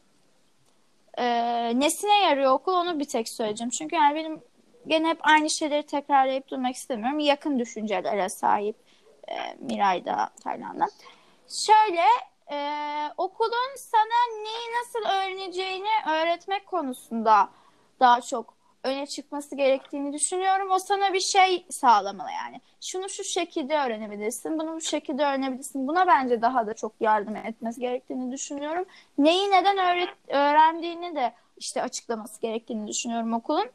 e, 1.17 1.25
nesine 1.79 2.21
yarıyor 2.21 2.51
okul 2.51 2.73
onu 2.73 2.99
bir 2.99 3.05
tek 3.05 3.29
söyleyeceğim. 3.29 3.69
Çünkü 3.69 3.95
yani 3.95 4.15
benim 4.15 4.41
gene 4.87 5.07
hep 5.07 5.19
aynı 5.21 5.49
şeyleri 5.49 5.83
tekrarlayıp 5.83 6.47
durmak 6.47 6.75
istemiyorum. 6.75 7.19
Yakın 7.19 7.59
düşüncelere 7.59 8.29
sahip 8.29 8.75
e, 9.27 9.33
Miray'da, 9.59 10.29
Taylan'da. 10.43 10.85
Şöyle 11.47 12.01
e, 12.51 12.57
okulun 13.17 13.75
sana 13.77 14.43
neyi 14.43 14.67
nasıl 14.79 14.99
öğreneceğini 14.99 15.89
öğretmek 16.09 16.67
konusunda 16.67 17.49
daha 17.99 18.21
çok 18.21 18.59
öne 18.83 19.07
çıkması 19.07 19.55
gerektiğini 19.55 20.13
düşünüyorum. 20.13 20.71
O 20.71 20.79
sana 20.79 21.13
bir 21.13 21.19
şey 21.19 21.65
sağlamalı 21.69 22.31
yani. 22.31 22.61
Şunu 22.81 23.09
şu 23.09 23.23
şekilde 23.23 23.77
öğrenebilirsin, 23.77 24.59
bunu 24.59 24.75
bu 24.75 24.81
şekilde 24.81 25.25
öğrenebilirsin. 25.25 25.87
Buna 25.87 26.07
bence 26.07 26.41
daha 26.41 26.67
da 26.67 26.73
çok 26.73 26.93
yardım 26.99 27.35
etmesi 27.35 27.81
gerektiğini 27.81 28.31
düşünüyorum. 28.31 28.85
Neyi 29.17 29.51
neden 29.51 29.77
öğret 29.77 30.09
öğrendiğini 30.27 31.15
de 31.15 31.33
işte 31.57 31.81
açıklaması 31.81 32.41
gerektiğini 32.41 32.87
düşünüyorum 32.87 33.33
okulun. 33.33 33.65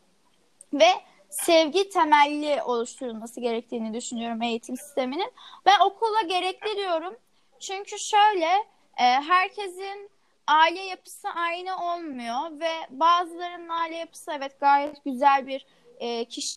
Ve 0.72 0.88
sevgi 1.30 1.88
temelli 1.88 2.62
oluşturulması 2.62 3.40
gerektiğini 3.40 3.94
düşünüyorum 3.94 4.42
eğitim 4.42 4.76
sisteminin. 4.76 5.32
Ben 5.66 5.80
okula 5.80 6.22
gerekli 6.28 6.76
diyorum. 6.76 7.16
Çünkü 7.66 7.98
şöyle 7.98 8.48
e, 8.96 9.04
herkesin 9.04 10.10
aile 10.46 10.80
yapısı 10.80 11.28
aynı 11.28 11.94
olmuyor 11.94 12.60
ve 12.60 12.72
bazılarının 12.90 13.68
aile 13.68 13.96
yapısı 13.96 14.32
evet 14.32 14.60
gayet 14.60 15.04
güzel 15.04 15.46
bir 15.46 15.66
e, 15.98 16.24
kişi 16.24 16.56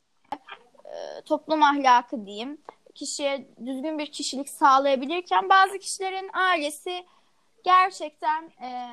e, 0.86 1.22
toplum 1.26 1.64
ahlakı 1.64 2.26
diyeyim 2.26 2.62
kişiye 2.96 3.48
düzgün 3.66 4.00
bir 4.00 4.12
kişilik 4.12 4.50
sağlayabilirken 4.50 5.50
bazı 5.50 5.80
kişilerin 5.80 6.30
ailesi 6.34 7.06
gerçekten 7.64 8.44
e, 8.44 8.90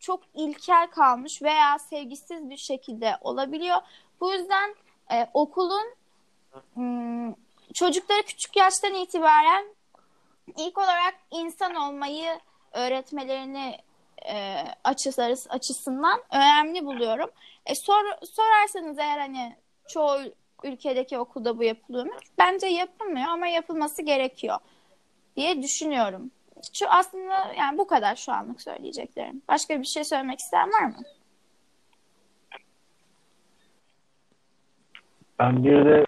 çok 0.00 0.20
ilkel 0.34 0.86
kalmış 0.86 1.42
veya 1.42 1.78
sevgisiz 1.78 2.50
bir 2.50 2.56
şekilde 2.56 3.18
olabiliyor. 3.20 3.76
Bu 4.20 4.32
yüzden 4.32 4.74
e, 5.12 5.30
okulun 5.34 5.94
m, 6.76 7.34
çocukları 7.74 8.22
küçük 8.22 8.56
yaştan 8.56 8.94
itibaren 8.94 9.73
ilk 10.56 10.78
olarak 10.78 11.14
insan 11.30 11.74
olmayı 11.74 12.40
öğretmelerini 12.72 13.76
e, 14.32 14.64
açıları, 14.84 15.34
açısından 15.48 16.20
önemli 16.32 16.84
buluyorum. 16.84 17.30
E, 17.66 17.74
sor, 17.74 18.04
sorarsanız 18.22 18.98
eğer 18.98 19.18
hani 19.18 19.56
çoğu 19.88 20.18
ülkedeki 20.64 21.18
okulda 21.18 21.58
bu 21.58 21.64
yapılıyor 21.64 22.06
mu? 22.06 22.12
Bence 22.38 22.66
yapılmıyor 22.66 23.28
ama 23.28 23.46
yapılması 23.46 24.02
gerekiyor 24.02 24.58
diye 25.36 25.62
düşünüyorum. 25.62 26.30
Şu 26.72 26.86
aslında 26.88 27.52
yani 27.58 27.78
bu 27.78 27.86
kadar 27.86 28.16
şu 28.16 28.32
anlık 28.32 28.62
söyleyeceklerim. 28.62 29.42
Başka 29.48 29.80
bir 29.80 29.86
şey 29.86 30.04
söylemek 30.04 30.38
isteyen 30.38 30.68
var 30.72 30.84
mı? 30.84 31.02
Ben 35.38 35.64
bir 35.64 35.84
de 35.84 36.04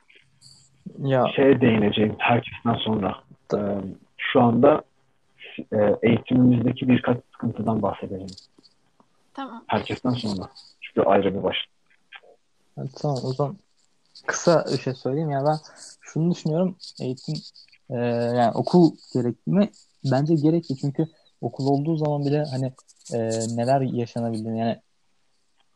Ya 0.99 1.25
şeye 1.37 1.61
değineceğim 1.61 2.17
herkesten 2.19 2.75
sonra. 2.75 3.23
Şu 4.37 4.43
anda 4.43 4.83
e, 5.73 5.97
eğitimimizdeki 6.03 6.89
birkaç 6.89 7.19
sıkıntıdan 7.33 7.83
bahsedeceğim. 7.83 8.27
Tamam. 9.35 9.65
Herkesten 9.67 10.11
sonra. 10.11 10.49
Çünkü 10.81 11.09
ayrı 11.09 11.35
bir 11.35 11.43
başlık. 11.43 11.71
Evet, 12.79 12.91
tamam 13.03 13.19
o 13.25 13.33
zaman 13.33 13.57
kısa 14.27 14.65
bir 14.73 14.79
şey 14.79 14.95
söyleyeyim 14.95 15.31
ya 15.31 15.45
ben 15.45 15.57
şunu 16.01 16.31
düşünüyorum 16.31 16.77
eğitim 17.01 17.35
e, 17.91 17.97
yani 18.37 18.53
okul 18.55 18.93
gerekli 19.15 19.53
mi? 19.53 19.71
Bence 20.05 20.35
gerekli 20.35 20.77
çünkü 20.77 21.07
okul 21.41 21.67
olduğu 21.67 21.97
zaman 21.97 22.25
bile 22.27 22.45
hani 22.51 22.73
e, 23.15 23.19
neler 23.57 23.81
yaşanabildiğini 23.81 24.59
yani 24.59 24.81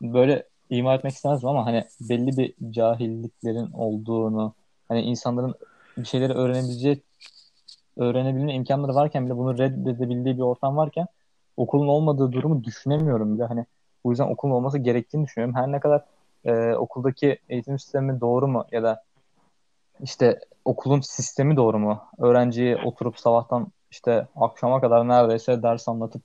böyle 0.01 0.43
ima 0.69 0.95
etmek 0.95 1.13
istemezdim 1.13 1.49
ama 1.49 1.65
hani 1.65 1.83
belli 2.01 2.37
bir 2.37 2.53
cahilliklerin 2.71 3.71
olduğunu 3.71 4.53
hani 4.87 5.01
insanların 5.01 5.55
bir 5.97 6.05
şeyleri 6.07 6.33
öğrenebileceği 6.33 7.01
öğrenebilme 7.97 8.53
imkanları 8.53 8.95
varken 8.95 9.25
bile 9.25 9.37
bunu 9.37 9.57
reddedebildiği 9.57 10.37
bir 10.37 10.41
ortam 10.41 10.77
varken 10.77 11.07
okulun 11.57 11.87
olmadığı 11.87 12.31
durumu 12.31 12.63
düşünemiyorum 12.63 13.35
bile 13.35 13.45
hani 13.45 13.65
bu 14.03 14.09
yüzden 14.09 14.27
okulun 14.27 14.51
olması 14.51 14.77
gerektiğini 14.77 15.25
düşünüyorum. 15.25 15.55
Her 15.55 15.71
ne 15.71 15.79
kadar 15.79 16.05
e, 16.45 16.73
okuldaki 16.75 17.39
eğitim 17.49 17.79
sistemi 17.79 18.21
doğru 18.21 18.47
mu 18.47 18.65
ya 18.71 18.83
da 18.83 19.03
işte 20.03 20.39
okulun 20.65 21.01
sistemi 21.01 21.55
doğru 21.55 21.79
mu? 21.79 22.03
Öğrenciyi 22.17 22.77
oturup 22.77 23.19
sabahtan 23.19 23.67
işte 23.91 24.27
akşama 24.35 24.81
kadar 24.81 25.07
neredeyse 25.07 25.63
ders 25.63 25.87
anlatıp 25.87 26.21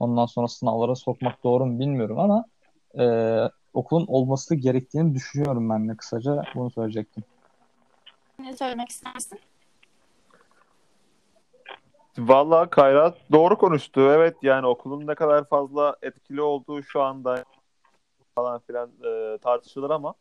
ondan 0.00 0.26
sonra 0.26 0.48
sınavlara 0.48 0.94
sokmak 0.94 1.44
doğru 1.44 1.66
mu 1.66 1.80
bilmiyorum 1.80 2.18
ama 2.18 2.44
e, 2.98 3.04
okulun 3.74 4.06
olması 4.06 4.54
gerektiğini 4.54 5.14
düşünüyorum 5.14 5.70
ben 5.70 5.88
de 5.88 5.96
kısaca 5.96 6.42
bunu 6.54 6.70
söyleyecektim. 6.70 7.24
Ne 8.38 8.56
söylemek 8.56 8.88
istersin? 8.88 9.38
Vallahi 12.28 12.70
Kayra 12.70 13.14
doğru 13.32 13.58
konuştu. 13.58 14.00
Evet 14.00 14.36
yani 14.42 14.66
okulun 14.66 15.06
ne 15.06 15.14
kadar 15.14 15.48
fazla 15.48 15.96
etkili 16.02 16.42
olduğu 16.42 16.82
şu 16.82 17.02
anda 17.02 17.44
falan 18.34 18.60
filan 18.66 18.90
e, 19.04 19.38
tartışılır 19.38 19.90
ama 19.90 20.14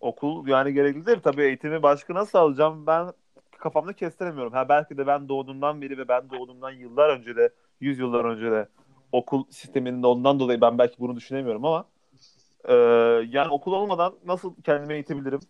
okul 0.00 0.48
yani 0.48 0.72
gereklidir. 0.72 1.20
Tabii 1.20 1.42
eğitimi 1.42 1.82
başka 1.82 2.14
nasıl 2.14 2.38
alacağım 2.38 2.86
ben 2.86 3.12
kafamda 3.58 3.92
kestiremiyorum. 3.92 4.52
Ha 4.52 4.68
belki 4.68 4.96
de 4.98 5.06
ben 5.06 5.28
doğduğumdan 5.28 5.82
beri 5.82 5.98
ve 5.98 6.08
ben 6.08 6.30
doğduğumdan 6.30 6.70
yıllar 6.70 7.08
önce 7.08 7.36
de 7.36 7.50
100 7.80 7.98
yıllar 7.98 8.24
önce 8.24 8.50
de 8.50 8.68
okul 9.12 9.44
sisteminin 9.50 10.02
ondan 10.02 10.40
dolayı 10.40 10.60
ben 10.60 10.78
belki 10.78 10.98
bunu 10.98 11.16
düşünemiyorum 11.16 11.64
ama 11.64 11.84
e, 12.64 12.74
yani 13.28 13.48
okul 13.50 13.72
olmadan 13.72 14.14
nasıl 14.26 14.54
kendimi 14.64 14.94
eğitebilirim 14.94 15.40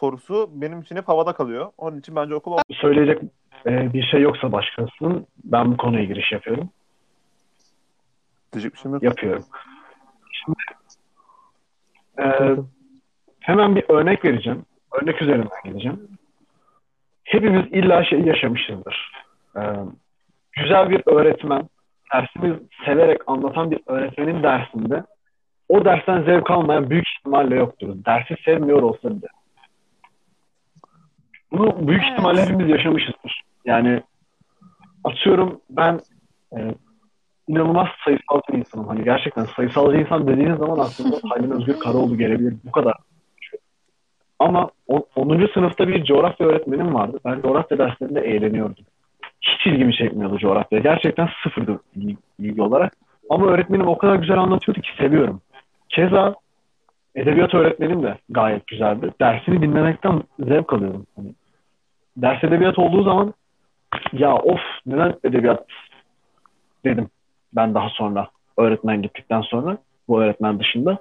sorusu 0.00 0.50
benim 0.52 0.80
için 0.80 0.96
hep 0.96 1.08
havada 1.08 1.32
kalıyor. 1.32 1.72
Onun 1.78 1.98
için 1.98 2.16
bence 2.16 2.34
okul 2.34 2.58
Söyleyecek 2.70 3.22
e, 3.66 3.92
bir 3.92 4.02
şey 4.02 4.20
yoksa 4.20 4.52
başkasının 4.52 5.26
ben 5.44 5.72
bu 5.72 5.76
konuya 5.76 6.04
giriş 6.04 6.32
yapıyorum. 6.32 6.70
diyecek 8.52 8.74
bir 8.74 8.78
şeyim 8.78 8.94
yok. 8.94 9.02
Yapıyorum. 9.02 9.44
Şimdi 10.32 10.58
e, 12.18 12.56
hemen 13.40 13.76
bir 13.76 13.84
örnek 13.88 14.24
vereceğim. 14.24 14.64
Örnek 15.02 15.22
üzerinden 15.22 15.48
gideceğim. 15.64 16.08
Hepimiz 17.24 17.66
illa 17.72 18.04
şey 18.04 18.20
yaşamışızdır. 18.20 19.12
E, 19.56 19.60
güzel 20.52 20.90
bir 20.90 21.02
öğretmen, 21.06 21.68
dersini 22.14 22.58
severek 22.84 23.20
anlatan 23.26 23.70
bir 23.70 23.80
öğretmenin 23.86 24.42
dersinde 24.42 25.04
o 25.68 25.84
dersten 25.84 26.22
zevk 26.22 26.50
almayan 26.50 26.90
büyük 26.90 27.08
ihtimalle 27.18 27.56
yoktur. 27.56 27.96
Dersi 28.06 28.36
sevmiyor 28.44 28.82
olsa 28.82 29.10
bile. 29.10 29.26
Bunu 31.52 31.88
büyük 31.88 32.02
Evet. 32.02 32.12
ihtimalle 32.12 32.42
hepimiz 32.42 32.68
yaşamışızdır. 32.68 33.42
Yani 33.64 34.02
atıyorum 35.04 35.60
ben 35.70 36.00
e, 36.56 36.74
inanılmaz 37.48 37.88
sayısal 38.04 38.40
bir 38.52 38.58
insanım. 38.58 38.88
Hani 38.88 39.04
gerçekten 39.04 39.44
sayısalcı 39.44 39.96
insan 39.96 40.26
dediğiniz 40.28 40.58
zaman 40.58 40.78
aslında 40.78 41.16
Halim 41.30 41.50
Özgür 41.50 41.78
Karaoğlu 41.78 42.18
gelebilir. 42.18 42.54
Bu 42.64 42.70
kadar. 42.72 42.94
Ama 44.38 44.70
o- 44.88 45.06
10. 45.16 45.46
sınıfta 45.54 45.88
bir 45.88 46.04
coğrafya 46.04 46.46
öğretmenim 46.46 46.94
vardı. 46.94 47.20
Ben 47.24 47.40
coğrafya 47.42 47.78
derslerinde 47.78 48.20
eğleniyordum. 48.20 48.84
Hiç 49.40 49.66
ilgimi 49.66 49.94
çekmiyordu 49.94 50.38
coğrafya. 50.38 50.78
Gerçekten 50.78 51.28
sıfırdı 51.42 51.80
ilgi 52.38 52.62
olarak. 52.62 52.92
Ama 53.30 53.46
öğretmenim 53.46 53.88
o 53.88 53.98
kadar 53.98 54.14
güzel 54.16 54.38
anlatıyordu 54.38 54.80
ki 54.80 54.90
seviyorum. 54.98 55.40
Keza 55.88 56.34
edebiyat 57.14 57.54
öğretmenim 57.54 58.02
de 58.02 58.18
gayet 58.28 58.66
güzeldi. 58.66 59.10
Dersini 59.20 59.62
dinlemekten 59.62 60.22
zevk 60.38 60.72
alıyorum. 60.72 61.06
Hani 61.16 61.28
ders 62.22 62.44
edebiyat 62.44 62.78
olduğu 62.78 63.02
zaman 63.02 63.34
ya 64.12 64.34
of 64.34 64.60
neden 64.86 65.14
edebiyat 65.24 65.66
dedim 66.84 67.08
ben 67.52 67.74
daha 67.74 67.88
sonra 67.88 68.28
öğretmen 68.56 69.02
gittikten 69.02 69.40
sonra 69.40 69.78
bu 70.08 70.22
öğretmen 70.22 70.58
dışında. 70.58 70.98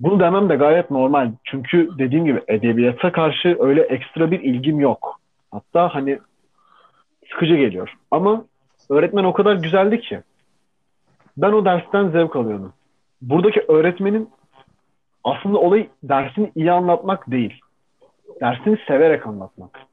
Bunu 0.00 0.20
demem 0.20 0.48
de 0.48 0.56
gayet 0.56 0.90
normal. 0.90 1.32
Çünkü 1.44 1.90
dediğim 1.98 2.24
gibi 2.24 2.42
edebiyata 2.48 3.12
karşı 3.12 3.56
öyle 3.60 3.82
ekstra 3.82 4.30
bir 4.30 4.40
ilgim 4.40 4.80
yok. 4.80 5.20
Hatta 5.50 5.94
hani 5.94 6.18
sıkıcı 7.30 7.56
geliyor. 7.56 7.94
Ama 8.10 8.44
öğretmen 8.90 9.24
o 9.24 9.32
kadar 9.32 9.56
güzeldi 9.56 10.00
ki 10.00 10.20
ben 11.36 11.52
o 11.52 11.64
dersten 11.64 12.08
zevk 12.08 12.36
alıyordum. 12.36 12.72
Buradaki 13.22 13.64
öğretmenin 13.68 14.30
aslında 15.24 15.58
olayı 15.58 15.88
dersini 16.02 16.52
iyi 16.54 16.72
anlatmak 16.72 17.30
değil. 17.30 17.60
Dersini 18.40 18.78
severek 18.86 19.26
anlatmak. 19.26 19.87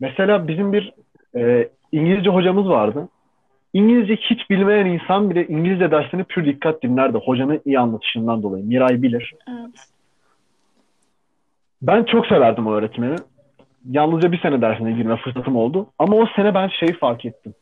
Mesela 0.00 0.48
bizim 0.48 0.72
bir 0.72 0.92
e, 1.36 1.68
İngilizce 1.92 2.30
hocamız 2.30 2.68
vardı. 2.68 3.08
İngilizce 3.72 4.16
hiç 4.16 4.50
bilmeyen 4.50 4.86
insan 4.86 5.30
bile 5.30 5.46
İngilizce 5.46 5.90
dersini 5.90 6.24
pür 6.24 6.44
dikkat 6.44 6.82
dinlerdi. 6.82 7.18
Hocanın 7.18 7.60
iyi 7.64 7.78
anlatışından 7.78 8.42
dolayı. 8.42 8.64
Miray 8.64 9.02
bilir. 9.02 9.34
Evet. 9.48 9.88
Ben 11.82 12.04
çok 12.04 12.26
severdim 12.26 12.66
o 12.66 12.72
öğretmeni. 12.72 13.16
Yalnızca 13.90 14.32
bir 14.32 14.40
sene 14.40 14.60
dersine 14.60 14.92
girme 14.92 15.16
fırsatım 15.16 15.56
oldu. 15.56 15.86
Ama 15.98 16.16
o 16.16 16.26
sene 16.36 16.54
ben 16.54 16.68
şeyi 16.68 16.92
fark 16.92 17.24
ettim. 17.24 17.54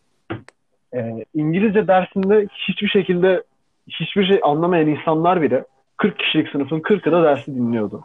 Ee, 0.94 1.24
İngilizce 1.34 1.88
dersinde 1.88 2.46
hiçbir 2.68 2.88
şekilde 2.88 3.42
hiçbir 3.88 4.26
şey 4.26 4.40
anlamayan 4.42 4.88
insanlar 4.88 5.42
bile 5.42 5.64
40 5.96 6.18
kişilik 6.18 6.48
sınıfın 6.48 6.80
40'ı 6.80 7.12
da 7.12 7.22
dersi 7.22 7.54
dinliyordu. 7.54 8.04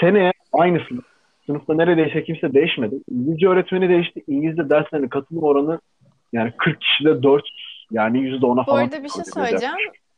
Seneye 0.00 0.32
aynı 0.52 0.80
sınıf. 0.88 1.04
Sınıfta 1.46 1.74
neredeyse 1.74 2.24
kimse 2.24 2.54
değişmedi. 2.54 2.94
İngilizce 3.10 3.48
öğretmeni 3.48 3.88
değişti. 3.88 4.24
İngilizce 4.28 4.70
derslerine 4.70 5.08
katılım 5.08 5.42
oranı 5.42 5.80
yani 6.32 6.52
40 6.58 6.80
kişide 6.80 7.22
4 7.22 7.44
yani 7.90 8.18
%10'a 8.18 8.56
Bu 8.56 8.64
falan. 8.64 8.82
arada 8.82 9.04
bir 9.04 9.08
şey 9.08 9.24
söyleyeceğim. 9.24 9.74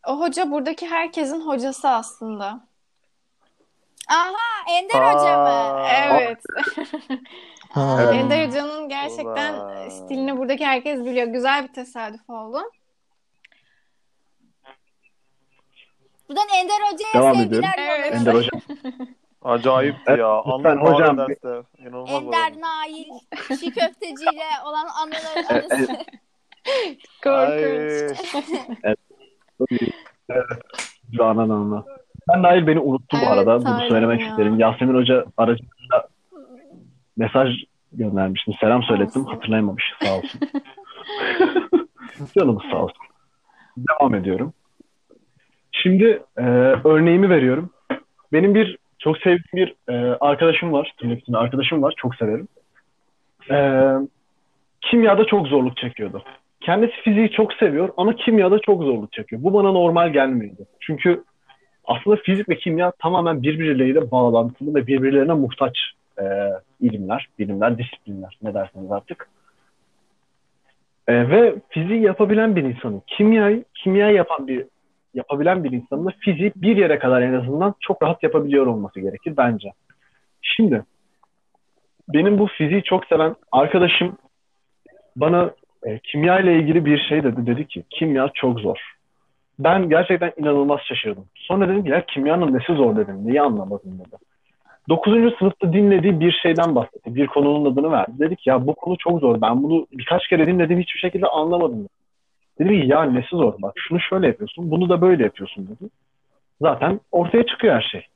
O 0.06 0.20
hoca 0.20 0.50
buradaki 0.50 0.86
herkesin 0.86 1.40
hocası 1.40 1.88
aslında. 1.88 2.68
Aha 4.10 4.72
Ender 4.78 4.94
Hoca 4.94 5.36
mı? 5.38 5.48
Aa, 5.48 5.88
Evet. 5.90 6.42
Ender 8.14 8.46
Hoca'nın 8.48 8.88
gerçekten 8.88 9.54
Ulan. 9.54 9.88
stilini 9.88 10.36
buradaki 10.36 10.66
herkes 10.66 11.04
biliyor. 11.04 11.26
Güzel 11.26 11.68
bir 11.68 11.72
tesadüf 11.72 12.30
oldu. 12.30 12.58
Buradan 16.28 16.46
Ender 16.56 16.92
Hoca'ya 16.92 17.14
Devam 17.14 17.34
sevgiler 17.36 17.74
ediyorum. 17.74 18.00
Evet. 18.00 18.14
Ender 18.14 18.34
Hoca. 18.34 18.50
Acayipti 19.42 20.02
Evet, 20.06 20.18
ya. 20.18 20.42
lütfen 20.46 20.70
Anlık 20.70 20.82
hocam, 20.82 20.94
hocam, 20.94 21.18
derste. 21.18 21.62
İnanılmaz 21.78 22.10
Ender 22.10 22.50
oldu. 22.50 22.60
Nail, 22.60 23.04
çiğ 23.60 23.70
köfteciyle 23.70 24.44
olan 24.66 24.86
anıları 25.02 25.46
Evet, 25.50 25.72
arası. 25.72 25.86
Korkunç. 27.24 28.18
Evet. 30.30 30.48
Canan 31.18 31.36
Hanım'la. 31.36 31.84
Ben 32.28 32.42
Nail 32.42 32.66
beni 32.66 32.80
unuttu 32.80 33.16
bu 33.16 33.20
Evet, 33.22 33.28
arada. 33.28 33.60
Bunu 33.66 33.88
söylemek 33.88 34.20
ya. 34.20 34.28
isterim. 34.28 34.58
Yasemin 34.58 34.94
Hoca 34.94 35.24
aracılığıyla 35.36 36.08
mesaj 37.16 37.48
göndermiştim. 37.92 38.54
Selam 38.60 38.82
söylettim. 38.82 39.22
Olsun. 39.22 39.34
Hatırlayamamış. 39.34 39.84
Sağ 40.02 40.16
olsun. 40.16 40.40
Canımız 42.38 42.62
sağ 42.70 42.76
olsun. 42.82 43.06
Devam 43.76 44.14
ediyorum. 44.14 44.52
Şimdi 45.72 46.22
e, 46.36 46.42
örneğimi 46.84 47.30
veriyorum. 47.30 47.70
Benim 48.32 48.54
bir 48.54 48.78
çok 48.98 49.18
sevdiğim 49.18 49.44
bir 49.52 49.74
e, 49.88 50.16
arkadaşım 50.20 50.72
var. 50.72 50.94
Tırnak 51.00 51.18
arkadaşım 51.34 51.82
var. 51.82 51.94
Çok 51.96 52.14
severim. 52.14 52.48
E, 53.50 53.58
kimyada 54.80 55.24
çok 55.24 55.46
zorluk 55.46 55.76
çekiyordu. 55.76 56.22
Kendisi 56.60 56.92
fiziği 56.92 57.30
çok 57.30 57.52
seviyor 57.52 57.88
ama 57.96 58.16
kimyada 58.16 58.58
çok 58.58 58.82
zorluk 58.82 59.12
çekiyor. 59.12 59.42
Bu 59.42 59.54
bana 59.54 59.72
normal 59.72 60.12
gelmiyordu. 60.12 60.66
Çünkü 60.80 61.24
aslında 61.84 62.16
fizik 62.16 62.48
ve 62.48 62.56
kimya 62.56 62.90
tamamen 62.90 63.42
birbirleriyle 63.42 64.10
bağlantılı 64.10 64.74
ve 64.74 64.86
birbirlerine 64.86 65.32
muhtaç 65.32 65.78
e, 66.20 66.24
ilimler, 66.80 67.28
bilimler, 67.38 67.78
disiplinler 67.78 68.38
ne 68.42 68.54
derseniz 68.54 68.92
artık. 68.92 69.28
E, 71.08 71.30
ve 71.30 71.54
fiziği 71.68 72.02
yapabilen 72.02 72.56
bir 72.56 72.62
insanın, 72.62 73.02
kimyayı 73.06 73.64
kimya 73.74 74.10
yapan 74.10 74.48
bir 74.48 74.64
yapabilen 75.14 75.64
bir 75.64 75.72
insanın 75.72 76.06
da 76.06 76.10
fiziği 76.20 76.52
bir 76.56 76.76
yere 76.76 76.98
kadar 76.98 77.22
en 77.22 77.34
azından 77.34 77.74
çok 77.80 78.02
rahat 78.02 78.22
yapabiliyor 78.22 78.66
olması 78.66 79.00
gerekir 79.00 79.34
bence. 79.36 79.72
Şimdi 80.42 80.82
benim 82.08 82.38
bu 82.38 82.46
fiziği 82.46 82.82
çok 82.82 83.06
seven 83.06 83.36
arkadaşım 83.52 84.18
bana 85.16 85.50
e, 85.86 85.98
kimya 85.98 86.40
ile 86.40 86.58
ilgili 86.58 86.84
bir 86.84 86.98
şey 87.08 87.22
dedi. 87.22 87.46
Dedi 87.46 87.66
ki 87.66 87.84
kimya 87.90 88.30
çok 88.34 88.60
zor. 88.60 88.78
Ben 89.58 89.88
gerçekten 89.88 90.32
inanılmaz 90.36 90.80
şaşırdım. 90.80 91.24
Sonra 91.34 91.68
dedim 91.68 91.84
ki 91.84 91.90
ya 91.90 92.04
kimyanın 92.06 92.54
nesi 92.54 92.72
zor 92.72 92.96
dedim. 92.96 93.26
Neyi 93.26 93.42
anlamadım 93.42 93.98
dedi. 93.98 94.16
9. 94.88 95.38
sınıfta 95.38 95.72
dinlediği 95.72 96.20
bir 96.20 96.32
şeyden 96.32 96.74
bahsetti. 96.74 97.14
Bir 97.14 97.26
konunun 97.26 97.72
adını 97.72 97.92
verdi. 97.92 98.12
Dedik 98.18 98.46
ya 98.46 98.66
bu 98.66 98.74
konu 98.74 98.96
çok 98.98 99.20
zor. 99.20 99.40
Ben 99.40 99.62
bunu 99.62 99.86
birkaç 99.92 100.28
kere 100.28 100.46
dinledim 100.46 100.78
hiçbir 100.78 101.00
şekilde 101.00 101.26
anlamadım. 101.26 101.88
Dedi. 102.58 102.68
Dedim 102.68 102.82
ki 102.82 102.88
ya 102.88 103.02
nesi 103.02 103.28
zor? 103.30 103.54
Bak 103.58 103.72
şunu 103.76 104.00
şöyle 104.00 104.26
yapıyorsun. 104.26 104.70
Bunu 104.70 104.88
da 104.88 105.00
böyle 105.00 105.22
yapıyorsun 105.22 105.66
dedi. 105.66 105.90
Zaten 106.60 107.00
ortaya 107.12 107.46
çıkıyor 107.46 107.74
her 107.74 107.88
şey. 107.92 108.06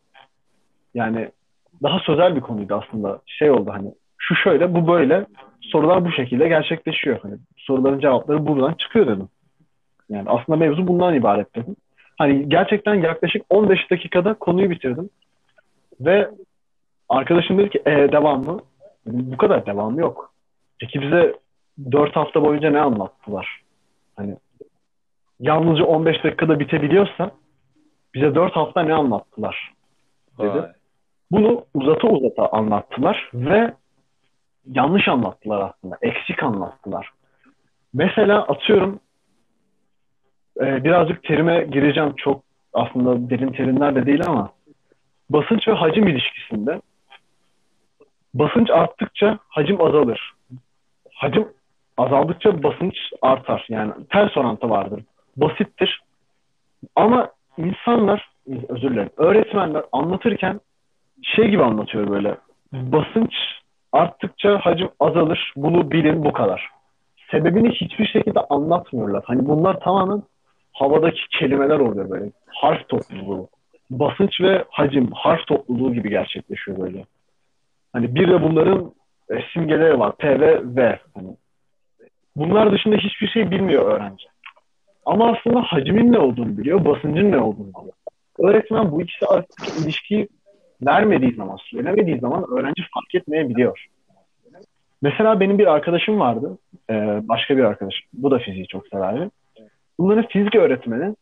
Yani 0.94 1.30
daha 1.82 1.98
sözel 1.98 2.36
bir 2.36 2.40
konuydu 2.40 2.74
aslında. 2.74 3.20
Şey 3.26 3.50
oldu 3.50 3.70
hani 3.72 3.94
şu 4.18 4.34
şöyle 4.34 4.74
bu 4.74 4.88
böyle 4.88 5.26
sorular 5.60 6.04
bu 6.04 6.12
şekilde 6.12 6.48
gerçekleşiyor. 6.48 7.20
Hani 7.22 7.34
soruların 7.56 8.00
cevapları 8.00 8.46
buradan 8.46 8.72
çıkıyor 8.72 9.06
dedim. 9.06 9.28
Yani 10.08 10.30
aslında 10.30 10.58
mevzu 10.58 10.86
bundan 10.86 11.14
ibaret 11.14 11.54
dedim. 11.54 11.76
Hani 12.18 12.48
gerçekten 12.48 12.94
yaklaşık 12.94 13.42
15 13.50 13.90
dakikada 13.90 14.34
konuyu 14.34 14.70
bitirdim. 14.70 15.10
Ve 16.00 16.30
arkadaşım 17.08 17.58
dedi 17.58 17.70
ki 17.70 17.82
e, 17.86 17.90
devam 17.90 18.44
mı? 18.44 18.60
Dedim, 19.06 19.32
bu 19.32 19.36
kadar 19.36 19.66
devamı 19.66 20.00
yok. 20.00 20.32
Peki 20.80 21.02
bize 21.02 21.34
4 21.92 22.16
hafta 22.16 22.42
boyunca 22.44 22.70
ne 22.70 22.80
anlattılar? 22.80 23.61
Hani 24.22 24.36
yalnızca 25.40 25.84
15 25.84 26.24
dakikada 26.24 26.60
bitebiliyorsa 26.60 27.30
bize 28.14 28.34
dört 28.34 28.56
hafta 28.56 28.82
ne 28.82 28.94
anlattılar? 28.94 29.72
Dedi. 30.38 30.48
Vay. 30.48 30.72
Bunu 31.30 31.64
uzata 31.74 32.08
uzata 32.08 32.48
anlattılar 32.48 33.30
ve 33.34 33.74
yanlış 34.66 35.08
anlattılar 35.08 35.60
aslında. 35.60 35.98
Eksik 36.02 36.42
anlattılar. 36.42 37.10
Mesela 37.94 38.42
atıyorum 38.42 39.00
e, 40.60 40.84
birazcık 40.84 41.22
terime 41.22 41.64
gireceğim. 41.64 42.12
Çok 42.16 42.42
aslında 42.72 43.30
derin 43.30 43.52
terimler 43.52 43.94
de 43.94 44.06
değil 44.06 44.26
ama 44.26 44.52
basınç 45.30 45.68
ve 45.68 45.72
hacim 45.72 46.08
ilişkisinde 46.08 46.80
basınç 48.34 48.70
arttıkça 48.70 49.38
hacim 49.48 49.80
azalır. 49.80 50.32
Hacim 51.14 51.48
azaldıkça 51.96 52.62
basınç 52.62 52.94
artar. 53.22 53.66
Yani 53.68 53.92
ters 54.10 54.36
orantı 54.36 54.70
vardır. 54.70 55.04
Basittir. 55.36 56.00
Ama 56.96 57.30
insanlar, 57.58 58.30
özür 58.68 58.90
dilerim, 58.90 59.10
öğretmenler 59.16 59.82
anlatırken 59.92 60.60
şey 61.22 61.48
gibi 61.48 61.62
anlatıyor 61.62 62.10
böyle. 62.10 62.36
Basınç 62.72 63.34
arttıkça 63.92 64.58
hacim 64.58 64.88
azalır. 65.00 65.52
Bunu 65.56 65.90
bilin 65.90 66.24
bu 66.24 66.32
kadar. 66.32 66.68
Sebebini 67.30 67.70
hiçbir 67.70 68.06
şekilde 68.06 68.40
anlatmıyorlar. 68.40 69.24
Hani 69.26 69.48
bunlar 69.48 69.80
tamamen 69.80 70.22
havadaki 70.72 71.20
kelimeler 71.38 71.78
oluyor 71.78 72.10
böyle. 72.10 72.30
Harf 72.46 72.88
topluluğu. 72.88 73.48
Basınç 73.90 74.40
ve 74.40 74.64
hacim 74.70 75.10
harf 75.12 75.46
topluluğu 75.46 75.94
gibi 75.94 76.10
gerçekleşiyor 76.10 76.78
böyle. 76.78 77.04
Hani 77.92 78.14
bir 78.14 78.28
de 78.28 78.42
bunların 78.42 78.92
e, 79.30 79.34
simgeleri 79.52 79.98
var. 79.98 80.16
P 80.16 80.40
ve 80.40 80.60
V. 80.64 80.98
Hani 81.14 81.36
bunlar 82.36 82.72
dışında 82.72 82.96
hiçbir 82.96 83.28
şey 83.28 83.50
bilmiyor 83.50 83.92
öğrenci. 83.92 84.24
Ama 85.06 85.32
aslında 85.32 85.62
hacmin 85.62 86.12
ne 86.12 86.18
olduğunu 86.18 86.58
biliyor, 86.58 86.84
basıncın 86.84 87.32
ne 87.32 87.38
olduğunu 87.38 87.68
biliyor. 87.68 87.94
Öğretmen 88.38 88.92
bu 88.92 89.02
ikisi 89.02 89.26
arasındaki 89.26 89.84
ilişkiyi 89.84 90.28
vermediği 90.82 91.34
zaman, 91.34 91.56
söylemediği 91.56 92.18
zaman 92.18 92.44
öğrenci 92.50 92.82
fark 92.94 93.14
etmeyebiliyor. 93.14 93.86
Mesela 95.02 95.40
benim 95.40 95.58
bir 95.58 95.66
arkadaşım 95.66 96.20
vardı. 96.20 96.58
e, 96.90 96.94
başka 97.28 97.56
bir 97.56 97.64
arkadaşım. 97.64 98.06
Bu 98.12 98.30
da 98.30 98.38
fiziği 98.38 98.66
çok 98.66 98.88
severdi. 98.88 99.30
Bunların 99.98 100.28
fizik 100.28 100.54
öğretmeni 100.54 101.14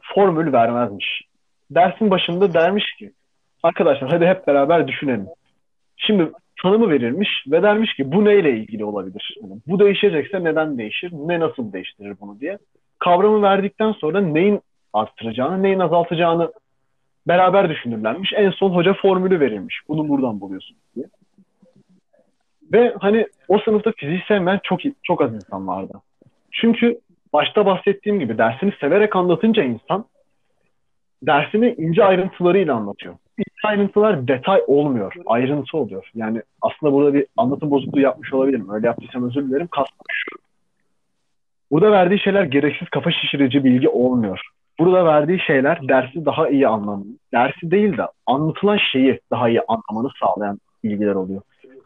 formül 0.00 0.52
vermezmiş. 0.52 1.22
Dersin 1.70 2.10
başında 2.10 2.54
dermiş 2.54 2.84
ki 2.98 3.12
arkadaşlar 3.62 4.10
hadi 4.10 4.26
hep 4.26 4.46
beraber 4.46 4.88
düşünelim. 4.88 5.26
Şimdi 6.06 6.30
tanımı 6.62 6.90
verirmiş 6.90 7.28
ve 7.46 7.62
dermiş 7.62 7.94
ki 7.94 8.12
bu 8.12 8.24
neyle 8.24 8.50
ilgili 8.56 8.84
olabilir? 8.84 9.36
Yani 9.42 9.60
bu 9.66 9.78
değişecekse 9.78 10.44
neden 10.44 10.78
değişir? 10.78 11.12
Ne 11.12 11.40
nasıl 11.40 11.72
değiştirir 11.72 12.16
bunu 12.20 12.40
diye. 12.40 12.58
Kavramı 12.98 13.42
verdikten 13.42 13.92
sonra 13.92 14.20
neyin 14.20 14.60
arttıracağını, 14.92 15.62
neyin 15.62 15.78
azaltacağını 15.78 16.52
beraber 17.28 17.70
düşünürlermiş. 17.70 18.32
En 18.36 18.50
son 18.50 18.70
hoca 18.70 18.94
formülü 18.94 19.40
verilmiş. 19.40 19.80
Bunu 19.88 20.08
buradan 20.08 20.40
buluyorsun 20.40 20.76
diye. 20.96 21.06
Ve 22.72 22.94
hani 23.00 23.26
o 23.48 23.58
sınıfta 23.58 23.92
fiziği 23.92 24.22
sevmeyen 24.28 24.60
çok 24.62 24.80
çok 25.02 25.22
az 25.22 25.34
insan 25.34 25.68
vardı. 25.68 25.92
Çünkü 26.52 27.00
başta 27.32 27.66
bahsettiğim 27.66 28.20
gibi 28.20 28.38
dersini 28.38 28.72
severek 28.80 29.16
anlatınca 29.16 29.62
insan 29.62 30.04
dersini 31.22 31.74
ince 31.78 32.04
ayrıntılarıyla 32.04 32.74
anlatıyor. 32.74 33.14
İnce 33.40 33.68
ayrıntılar 33.68 34.28
detay 34.28 34.60
olmuyor, 34.66 35.14
ayrıntı 35.26 35.76
oluyor. 35.76 36.10
Yani 36.14 36.42
aslında 36.62 36.92
burada 36.92 37.14
bir 37.14 37.26
anlatım 37.36 37.70
bozukluğu 37.70 38.00
yapmış 38.00 38.32
olabilirim. 38.32 38.70
Öyle 38.70 38.86
yaptıysam 38.86 39.28
özür 39.28 39.48
dilerim. 39.48 39.66
Kastım. 39.66 40.06
Burada 41.70 41.92
verdiği 41.92 42.20
şeyler 42.20 42.44
gereksiz 42.44 42.88
kafa 42.88 43.10
şişirici 43.10 43.64
bilgi 43.64 43.88
olmuyor. 43.88 44.40
Burada 44.78 45.04
verdiği 45.04 45.40
şeyler 45.40 45.88
dersi 45.88 46.24
daha 46.24 46.48
iyi 46.48 46.68
anlamanı, 46.68 47.04
dersi 47.32 47.70
değil 47.70 47.96
de 47.96 48.02
anlatılan 48.26 48.78
şeyi 48.92 49.20
daha 49.30 49.48
iyi 49.48 49.60
anlamanı 49.68 50.12
sağlayan 50.20 50.58
bilgiler 50.84 51.14
oluyor. 51.14 51.42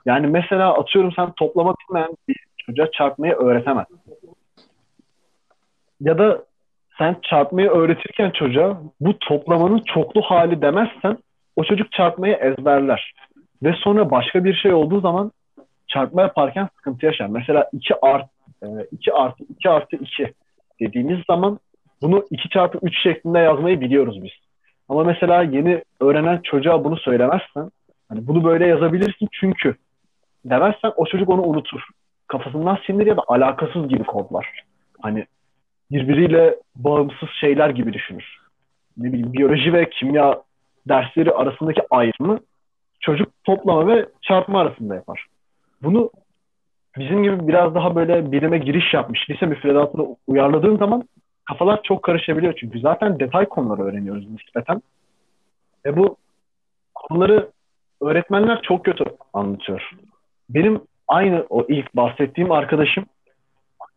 Yani 0.07 0.27
mesela 0.27 0.75
atıyorum 0.75 1.13
sen 1.17 1.33
toplama 1.33 1.75
bilmeyen 1.75 2.17
bir 2.29 2.37
çocuğa 2.67 2.91
çarpmayı 2.91 3.33
öğretemezsin. 3.33 4.01
Ya 6.01 6.19
da 6.19 6.45
sen 6.99 7.17
çarpmayı 7.23 7.69
öğretirken 7.69 8.31
çocuğa 8.31 8.81
bu 9.01 9.19
toplamanın 9.19 9.83
çoklu 9.95 10.23
hali 10.23 10.63
demezsen 10.63 11.19
o 11.57 11.65
çocuk 11.65 11.93
çarpmayı 11.93 12.35
ezberler. 12.35 13.15
Ve 13.63 13.73
sonra 13.73 14.11
başka 14.11 14.45
bir 14.45 14.55
şey 14.55 14.73
olduğu 14.73 15.01
zaman 15.01 15.33
çarpma 15.89 16.23
yaparken 16.23 16.69
sıkıntı 16.77 17.07
yaşar. 17.07 17.27
Mesela 17.27 17.69
2 17.73 17.95
art, 18.03 18.31
2 18.93 19.13
artı 19.13 19.45
2 19.45 19.71
artı 19.71 19.97
2 19.97 20.33
dediğimiz 20.81 21.19
zaman 21.31 21.59
bunu 22.03 22.25
2 22.31 22.49
çarpı 22.49 22.79
3 22.83 23.03
şeklinde 23.03 23.39
yazmayı 23.39 23.81
biliyoruz 23.81 24.23
biz. 24.23 24.33
Ama 24.89 25.05
mesela 25.05 25.43
yeni 25.43 25.83
öğrenen 26.01 26.41
çocuğa 26.45 26.85
bunu 26.85 26.97
söylemezsen 26.97 27.71
hani 28.09 28.27
bunu 28.27 28.45
böyle 28.45 28.67
yazabilirsin 28.67 29.29
çünkü 29.33 29.75
demezsen 30.45 30.93
o 30.97 31.07
çocuk 31.07 31.29
onu 31.29 31.43
unutur. 31.43 31.81
Kafasından 32.27 32.79
silinir 32.87 33.07
ya 33.07 33.17
da 33.17 33.23
alakasız 33.29 33.89
gibi 33.89 34.05
kodlar. 34.05 34.63
Hani 35.03 35.27
birbiriyle 35.91 36.57
bağımsız 36.77 37.29
şeyler 37.41 37.71
gibi 37.71 37.93
düşünür. 37.93 38.39
Ne 38.97 39.13
bileyim 39.13 39.33
biyoloji 39.33 39.73
ve 39.73 39.91
kimya 39.91 40.43
dersleri 40.89 41.33
arasındaki 41.33 41.83
ayrımı 41.91 42.41
çocuk 43.01 43.29
toplama 43.45 43.87
ve 43.87 44.09
çarpma 44.23 44.61
arasında 44.61 44.95
yapar. 44.95 45.27
Bunu 45.83 46.11
bizim 46.99 47.23
gibi 47.23 47.49
biraz 47.49 47.75
daha 47.75 47.97
böyle 47.97 48.33
bilime 48.33 48.59
giriş 48.59 48.95
yapmış 48.95 49.31
lise 49.31 49.47
müfredatına 49.47 50.07
uyarladığın 50.27 50.77
zaman 50.77 51.09
kafalar 51.45 51.81
çok 51.83 52.03
karışabiliyor. 52.03 52.55
Çünkü 52.61 52.81
zaten 52.81 53.21
detay 53.21 53.47
konuları 53.47 53.83
öğreniyoruz 53.83 54.31
nispeten. 54.31 54.83
Ve 55.87 55.97
bu 55.97 56.17
konuları 56.95 57.49
öğretmenler 58.03 58.63
çok 58.63 58.85
kötü 58.85 59.05
anlatıyor. 59.33 59.91
Benim 60.51 60.81
aynı 61.09 61.47
o 61.51 61.67
ilk 61.69 61.97
bahsettiğim 61.97 62.53
arkadaşım 62.53 63.05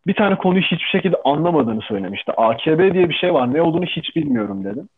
bir 0.06 0.14
tane 0.14 0.38
konuyu 0.38 0.62
hiçbir 0.62 0.88
şekilde 0.92 1.16
anlamadığını 1.24 1.82
söylemişti. 1.82 2.32
AKB 2.32 2.94
diye 2.94 3.08
bir 3.08 3.14
şey 3.14 3.34
var. 3.34 3.54
Ne 3.54 3.62
olduğunu 3.62 3.84
hiç 3.84 4.16
bilmiyorum 4.16 4.64
dedim. 4.64 4.88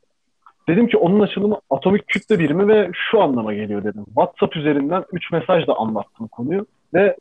Dedim 0.71 0.89
ki 0.89 0.97
onun 0.97 1.21
açılımı 1.21 1.61
atomik 1.71 2.07
kütle 2.07 2.39
birimi 2.39 2.69
ve 2.69 2.91
şu 3.11 3.23
anlama 3.23 3.55
geliyor 3.55 3.85
dedim. 3.85 4.05
WhatsApp 4.05 4.57
üzerinden 4.57 5.05
3 5.13 5.33
mesajla 5.33 5.75
anlattım 5.75 6.29
konuyu 6.29 6.67
ve 6.95 7.17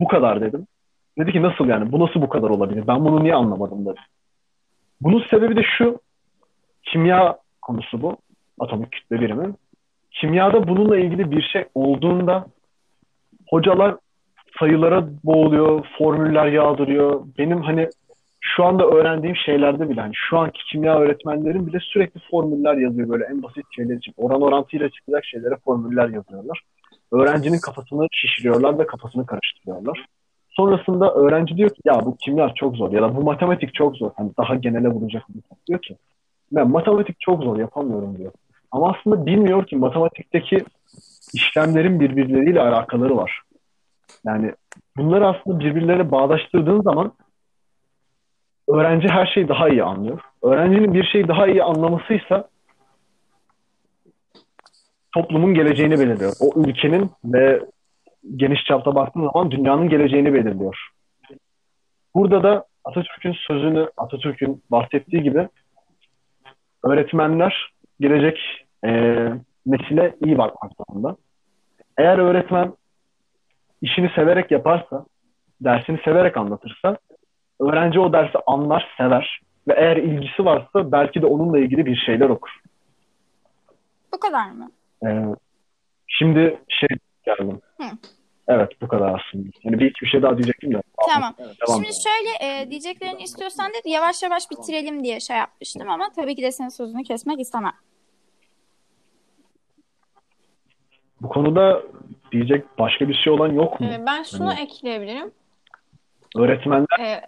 bu 0.00 0.08
kadar 0.08 0.40
dedim. 0.40 0.66
Dedi 1.18 1.32
ki 1.32 1.42
nasıl 1.42 1.66
yani 1.66 1.92
bu 1.92 2.00
nasıl 2.00 2.22
bu 2.22 2.28
kadar 2.28 2.50
olabilir? 2.50 2.84
Ben 2.86 3.04
bunu 3.04 3.24
niye 3.24 3.34
anlamadım 3.34 3.86
dedi. 3.86 4.00
Bunun 5.00 5.24
sebebi 5.30 5.56
de 5.56 5.62
şu. 5.78 6.00
Kimya 6.82 7.38
konusu 7.62 8.02
bu. 8.02 8.16
Atomik 8.60 8.92
kütle 8.92 9.20
birimi. 9.20 9.54
Kimyada 10.10 10.68
bununla 10.68 10.98
ilgili 10.98 11.30
bir 11.30 11.42
şey 11.42 11.64
olduğunda 11.74 12.46
hocalar 13.50 13.96
sayılara 14.58 15.08
boğuluyor, 15.24 15.86
formüller 15.98 16.46
yağdırıyor. 16.46 17.20
Benim 17.38 17.62
hani 17.62 17.88
şu 18.46 18.64
anda 18.64 18.86
öğrendiğim 18.86 19.36
şeylerde 19.36 19.88
bile 19.88 20.00
hani 20.00 20.12
şu 20.14 20.38
anki 20.38 20.60
kimya 20.72 20.98
öğretmenlerin 20.98 21.66
bile 21.66 21.78
sürekli 21.80 22.20
formüller 22.30 22.74
yazıyor 22.74 23.08
böyle 23.08 23.24
en 23.24 23.42
basit 23.42 23.64
şeyler 23.76 23.96
için. 23.96 24.14
Oran 24.16 24.42
orantıyla 24.42 24.88
çıkacak 24.88 25.24
şeylere 25.24 25.56
formüller 25.64 26.08
yazıyorlar. 26.08 26.60
Öğrencinin 27.12 27.58
kafasını 27.58 28.06
şişiriyorlar 28.12 28.78
ve 28.78 28.86
kafasını 28.86 29.26
karıştırıyorlar. 29.26 30.04
Sonrasında 30.50 31.14
öğrenci 31.14 31.56
diyor 31.56 31.70
ki 31.70 31.80
ya 31.84 32.00
bu 32.04 32.16
kimya 32.16 32.54
çok 32.54 32.76
zor 32.76 32.92
ya 32.92 33.02
da 33.02 33.16
bu 33.16 33.22
matematik 33.22 33.74
çok 33.74 33.96
zor. 33.96 34.10
Hani 34.16 34.30
daha 34.38 34.54
genele 34.54 34.88
vuracak 34.88 35.22
bir 35.28 35.42
diyor 35.66 35.82
ki 35.82 35.96
ben 36.52 36.70
matematik 36.70 37.20
çok 37.20 37.42
zor 37.42 37.58
yapamıyorum 37.58 38.18
diyor. 38.18 38.32
Ama 38.70 38.90
aslında 38.92 39.26
bilmiyor 39.26 39.66
ki 39.66 39.76
matematikteki 39.76 40.64
işlemlerin 41.34 42.00
birbirleriyle 42.00 42.60
alakaları 42.60 43.16
var. 43.16 43.40
Yani 44.24 44.52
bunları 44.96 45.26
aslında 45.26 45.60
birbirlerine 45.60 46.10
bağdaştırdığın 46.10 46.82
zaman 46.82 47.12
öğrenci 48.68 49.08
her 49.08 49.26
şeyi 49.26 49.48
daha 49.48 49.68
iyi 49.68 49.82
anlıyor. 49.82 50.20
Öğrencinin 50.42 50.94
bir 50.94 51.04
şeyi 51.04 51.28
daha 51.28 51.46
iyi 51.46 51.62
anlamasıysa 51.62 52.48
toplumun 55.14 55.54
geleceğini 55.54 55.98
belirliyor. 55.98 56.32
O 56.40 56.60
ülkenin 56.60 57.10
ve 57.24 57.60
geniş 58.36 58.64
çapta 58.64 58.94
baktığın 58.94 59.30
zaman 59.32 59.50
dünyanın 59.50 59.88
geleceğini 59.88 60.34
belirliyor. 60.34 60.88
Burada 62.14 62.42
da 62.42 62.64
Atatürk'ün 62.84 63.32
sözünü, 63.32 63.90
Atatürk'ün 63.96 64.62
bahsettiği 64.70 65.22
gibi 65.22 65.48
öğretmenler 66.84 67.72
gelecek 68.00 68.66
e, 68.84 68.90
nesile 69.66 70.14
iyi 70.24 70.38
bakmak 70.38 70.72
zorunda. 70.76 71.16
Eğer 71.98 72.18
öğretmen 72.18 72.72
işini 73.82 74.10
severek 74.14 74.50
yaparsa, 74.50 75.04
dersini 75.60 75.98
severek 76.04 76.36
anlatırsa 76.36 76.98
öğrenci 77.68 78.00
o 78.00 78.12
dersi 78.12 78.38
anlar, 78.46 78.94
sever 78.96 79.40
ve 79.68 79.74
eğer 79.76 79.96
ilgisi 79.96 80.44
varsa 80.44 80.92
belki 80.92 81.22
de 81.22 81.26
onunla 81.26 81.58
ilgili 81.58 81.86
bir 81.86 81.96
şeyler 81.96 82.28
okur. 82.28 82.50
Bu 84.12 84.20
kadar 84.20 84.50
mı? 84.50 84.70
Ee, 85.06 85.24
şimdi 86.06 86.58
şey 86.68 86.88
geldim. 87.24 87.60
Hı. 87.80 87.84
Evet 88.48 88.70
bu 88.80 88.88
kadar 88.88 89.06
aslında. 89.20 89.48
Yani 89.64 89.78
bir 89.78 89.86
iki 89.90 90.04
bir 90.04 90.10
şey 90.10 90.22
daha 90.22 90.36
diyecektim 90.36 90.74
de. 90.74 90.82
Tamam. 91.14 91.34
Evet, 91.38 91.56
devam 91.68 91.76
Şimdi 91.84 91.88
edelim. 91.88 92.02
şöyle 92.04 92.50
e, 92.62 92.70
diyeceklerini 92.70 93.22
istiyorsan 93.22 93.70
dedi 93.70 93.90
yavaş 93.90 94.22
yavaş 94.22 94.50
bitirelim 94.50 95.04
diye 95.04 95.20
şey 95.20 95.36
yapmıştım 95.36 95.90
ama 95.90 96.04
tabii 96.16 96.36
ki 96.36 96.42
de 96.42 96.52
senin 96.52 96.68
sözünü 96.68 97.02
kesmek 97.02 97.40
istemem. 97.40 97.72
Bu 101.20 101.28
konuda 101.28 101.82
diyecek 102.32 102.78
başka 102.78 103.08
bir 103.08 103.14
şey 103.14 103.32
olan 103.32 103.52
yok 103.52 103.80
mu? 103.80 103.86
Ee, 103.86 104.02
ben 104.06 104.22
şunu 104.22 104.48
Hani- 104.48 104.60
ekleyebilirim. 104.60 105.30
Öğretmenler 106.36 107.00
Ee, 107.00 107.20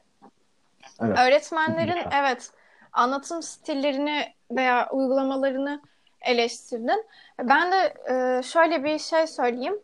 Evet. 1.00 1.18
öğretmenlerin 1.18 1.96
Lütfen. 1.96 2.10
evet 2.14 2.50
anlatım 2.92 3.42
stillerini 3.42 4.34
veya 4.50 4.88
uygulamalarını 4.90 5.80
eleştirdin. 6.20 7.04
Ben 7.38 7.72
de 7.72 7.94
e, 8.10 8.42
şöyle 8.42 8.84
bir 8.84 8.98
şey 8.98 9.26
söyleyeyim. 9.26 9.80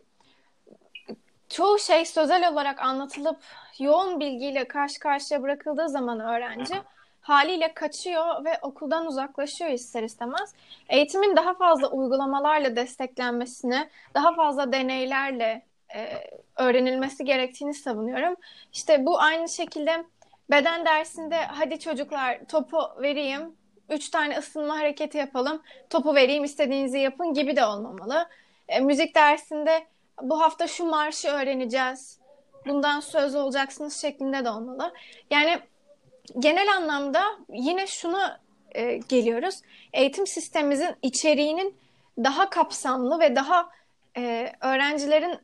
Çoğu 1.49 1.79
şey 1.79 2.05
sözel 2.05 2.49
olarak 2.49 2.81
anlatılıp 2.81 3.37
yoğun 3.79 4.19
bilgiyle 4.19 4.67
karşı 4.67 4.99
karşıya 4.99 5.43
bırakıldığı 5.43 5.89
zaman 5.89 6.19
öğrenci 6.19 6.75
haliyle 7.23 7.73
kaçıyor 7.73 8.45
ve 8.45 8.59
okuldan 8.61 9.05
uzaklaşıyor 9.05 9.71
ister 9.71 10.03
istemez. 10.03 10.53
Eğitimin 10.89 11.35
daha 11.35 11.53
fazla 11.53 11.87
uygulamalarla 11.87 12.75
desteklenmesini, 12.75 13.89
daha 14.13 14.33
fazla 14.33 14.71
deneylerle 14.71 15.65
e, 15.95 16.23
öğrenilmesi 16.57 17.25
gerektiğini 17.25 17.73
savunuyorum. 17.73 18.35
İşte 18.73 19.05
bu 19.05 19.21
aynı 19.21 19.49
şekilde 19.49 20.05
beden 20.53 20.85
dersinde 20.85 21.35
hadi 21.35 21.79
çocuklar 21.79 22.45
topu 22.45 22.77
vereyim, 23.01 23.55
üç 23.89 24.09
tane 24.09 24.37
ısınma 24.37 24.77
hareketi 24.77 25.17
yapalım, 25.17 25.61
topu 25.89 26.15
vereyim 26.15 26.43
istediğinizi 26.43 26.99
yapın 26.99 27.33
gibi 27.33 27.55
de 27.55 27.65
olmamalı. 27.65 28.29
E, 28.67 28.79
müzik 28.79 29.15
dersinde 29.15 29.85
bu 30.21 30.41
hafta 30.41 30.67
şu 30.67 30.85
marşı 30.85 31.27
öğreneceğiz, 31.27 32.19
bundan 32.67 32.99
söz 32.99 33.35
olacaksınız 33.35 34.01
şeklinde 34.01 34.45
de 34.45 34.49
olmalı. 34.49 34.93
Yani 35.31 35.59
genel 36.39 36.73
anlamda 36.77 37.23
yine 37.49 37.87
şuna 37.87 38.39
e, 38.71 38.97
geliyoruz. 38.97 39.61
Eğitim 39.93 40.27
sistemimizin 40.27 40.95
içeriğinin 41.01 41.77
daha 42.17 42.49
kapsamlı 42.49 43.19
ve 43.19 43.35
daha 43.35 43.69
e, 44.17 44.51
öğrencilerin 44.61 45.39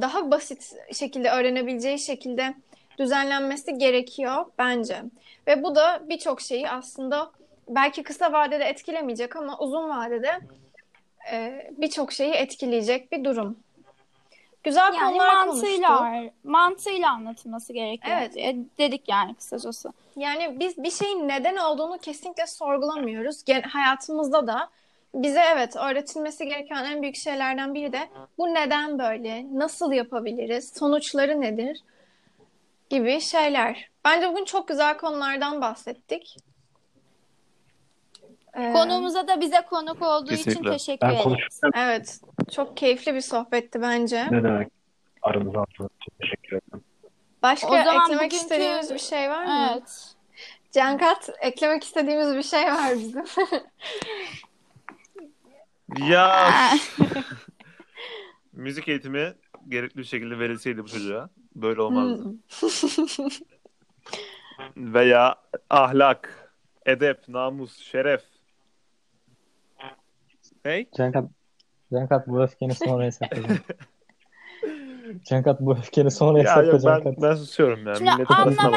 daha 0.00 0.30
basit 0.30 0.72
şekilde 0.92 1.30
öğrenebileceği 1.30 1.98
şekilde 1.98 2.54
düzenlenmesi 2.98 3.78
gerekiyor 3.78 4.46
bence. 4.58 5.02
Ve 5.46 5.62
bu 5.62 5.74
da 5.74 6.02
birçok 6.08 6.40
şeyi 6.40 6.70
aslında 6.70 7.30
belki 7.68 8.02
kısa 8.02 8.32
vadede 8.32 8.64
etkilemeyecek 8.64 9.36
ama 9.36 9.58
uzun 9.58 9.88
vadede 9.88 10.40
e, 11.32 11.66
birçok 11.78 12.12
şeyi 12.12 12.32
etkileyecek 12.32 13.12
bir 13.12 13.24
durum. 13.24 13.58
Güzel 14.64 14.94
Yani 14.94 15.18
konular 15.18 15.46
konuştuk. 15.46 15.80
mantığıyla 15.88 16.30
mantığıyla 16.44 17.10
anlatılması 17.10 17.72
gerekiyor 17.72 18.16
Evet. 18.20 18.34
diye 18.34 18.56
dedik 18.78 19.08
yani 19.08 19.34
kısacası. 19.34 19.92
Yani 20.16 20.60
biz 20.60 20.78
bir 20.78 20.90
şeyin 20.90 21.28
neden 21.28 21.56
olduğunu 21.56 21.98
kesinlikle 21.98 22.46
sorgulamıyoruz. 22.46 23.44
Gen- 23.44 23.62
hayatımızda 23.62 24.46
da 24.46 24.68
bize 25.14 25.40
evet 25.52 25.76
öğretilmesi 25.76 26.48
gereken 26.48 26.84
en 26.84 27.02
büyük 27.02 27.16
şeylerden 27.16 27.74
biri 27.74 27.92
de 27.92 28.08
bu 28.38 28.54
neden 28.54 28.98
böyle, 28.98 29.46
nasıl 29.52 29.92
yapabiliriz, 29.92 30.72
sonuçları 30.78 31.40
nedir 31.40 31.80
gibi 32.90 33.20
şeyler. 33.20 33.88
Bence 34.04 34.28
bugün 34.28 34.44
çok 34.44 34.68
güzel 34.68 34.96
konulardan 34.98 35.60
bahsettik. 35.60 36.36
Ee, 38.54 38.72
Konuğumuza 38.72 39.28
da 39.28 39.40
bize 39.40 39.60
konuk 39.70 40.02
olduğu 40.02 40.32
için 40.32 40.62
teşekkür 40.62 41.06
ben 41.06 41.10
ederiz. 41.10 41.24
konuşurken 41.24 41.70
evet, 41.76 42.20
çok 42.52 42.76
keyifli 42.76 43.14
bir 43.14 43.20
sohbetti 43.20 43.82
bence. 43.82 44.26
ne 44.30 44.42
demek 44.44 44.68
aramıza 45.22 45.60
attığınız 45.62 45.90
için 46.00 46.12
teşekkür 46.20 46.48
ederim. 46.56 46.84
Başka 47.42 47.66
O 47.66 47.70
zaman 47.84 48.04
eklemek 48.04 48.20
bugünkü- 48.32 48.36
istediğimiz 48.36 48.94
bir 48.94 48.98
şey 48.98 49.30
var 49.30 49.44
mı? 49.44 49.68
Evet. 49.72 50.14
Cankat, 50.72 51.30
eklemek 51.40 51.84
istediğimiz 51.84 52.34
bir 52.36 52.42
şey 52.42 52.64
var 52.64 52.92
bizim. 52.92 53.24
Ya 56.08 56.50
müzik 58.52 58.88
eğitimi 58.88 59.34
gerekli 59.68 59.98
bir 59.98 60.04
şekilde 60.04 60.38
verilseydi 60.38 60.84
bu 60.84 60.88
çocuğa 60.88 61.30
böyle 61.56 61.82
olmazdı. 61.82 62.24
Hmm. 62.24 63.28
Veya 64.94 65.34
ahlak, 65.70 66.50
edep, 66.86 67.28
namus, 67.28 67.78
şeref. 67.78 68.22
Hey? 70.62 70.88
Cankat, 70.96 71.24
Cankat 71.92 72.28
bu 72.28 72.42
öfkeni 72.42 72.74
sonra 72.74 73.04
hesaplayacağım. 73.04 73.60
Cankat 75.24 75.60
bu 75.60 75.72
öfkeni 75.72 76.10
sonra 76.10 76.38
Ya 76.38 76.44
hesapla 76.44 76.90
yok 76.90 77.04
ben, 77.04 77.16
ben 77.22 77.34
susuyorum 77.34 77.86
ya. 77.86 77.94
Şimdi 77.94 78.10
Milletin 78.10 78.34
anlamayan 78.34 78.72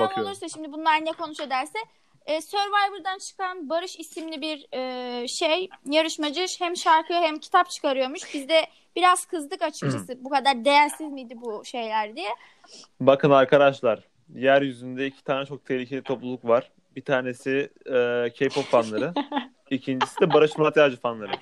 bakıyorum. 0.00 0.26
olursa 0.26 0.48
şimdi 0.48 0.72
bunlar 0.72 1.04
ne 1.04 1.12
konuşuyor 1.12 1.50
derse 1.50 1.78
e, 2.26 2.40
Survivor'dan 2.40 3.18
çıkan 3.18 3.68
Barış 3.70 3.96
isimli 3.96 4.40
bir 4.40 4.66
e, 4.72 5.28
şey 5.28 5.68
yarışmacı 5.86 6.46
hem 6.58 6.76
şarkı 6.76 7.14
hem 7.14 7.38
kitap 7.38 7.70
çıkarıyormuş. 7.70 8.34
Biz 8.34 8.48
de 8.48 8.66
biraz 8.96 9.26
kızdık 9.26 9.62
açıkçası. 9.62 10.24
bu 10.24 10.30
kadar 10.30 10.64
değersiz 10.64 11.12
miydi 11.12 11.34
bu 11.36 11.64
şeyler 11.64 12.16
diye. 12.16 12.30
Bakın 13.00 13.30
arkadaşlar, 13.30 14.00
yeryüzünde 14.34 15.06
iki 15.06 15.24
tane 15.24 15.46
çok 15.46 15.64
tehlikeli 15.66 16.02
topluluk 16.02 16.44
var. 16.44 16.70
Bir 16.96 17.04
tanesi 17.04 17.70
e, 17.86 18.30
K-pop 18.30 18.64
fanları. 18.64 19.14
İkincisi 19.70 20.20
de 20.20 20.32
Barış 20.32 20.58
Murat 20.58 20.76
Yağcı 20.76 20.96
fanları. 21.00 21.32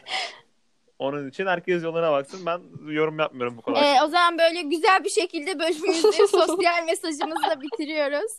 Onun 0.98 1.28
için 1.28 1.46
herkes 1.46 1.84
yoluna 1.84 2.12
baksın. 2.12 2.46
Ben 2.46 2.60
yorum 2.92 3.18
yapmıyorum 3.18 3.56
bu 3.56 3.62
kadar. 3.62 3.82
E, 3.82 4.02
o 4.04 4.06
zaman 4.06 4.38
böyle 4.38 4.62
güzel 4.62 5.04
bir 5.04 5.10
şekilde 5.10 5.58
bölümümüzü 5.58 6.28
sosyal 6.28 6.84
mesajımızla 6.86 7.60
bitiriyoruz. 7.60 8.32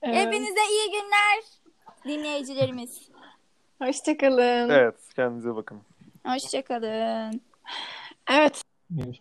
Hepinize 0.00 0.60
iyi 0.70 0.90
günler 0.90 1.42
dinleyicilerimiz. 2.04 3.08
Hoşçakalın. 3.82 4.68
Evet, 4.70 4.94
kendinize 5.16 5.56
bakın. 5.56 5.82
Hoşçakalın. 6.26 7.40
Evet. 8.28 8.62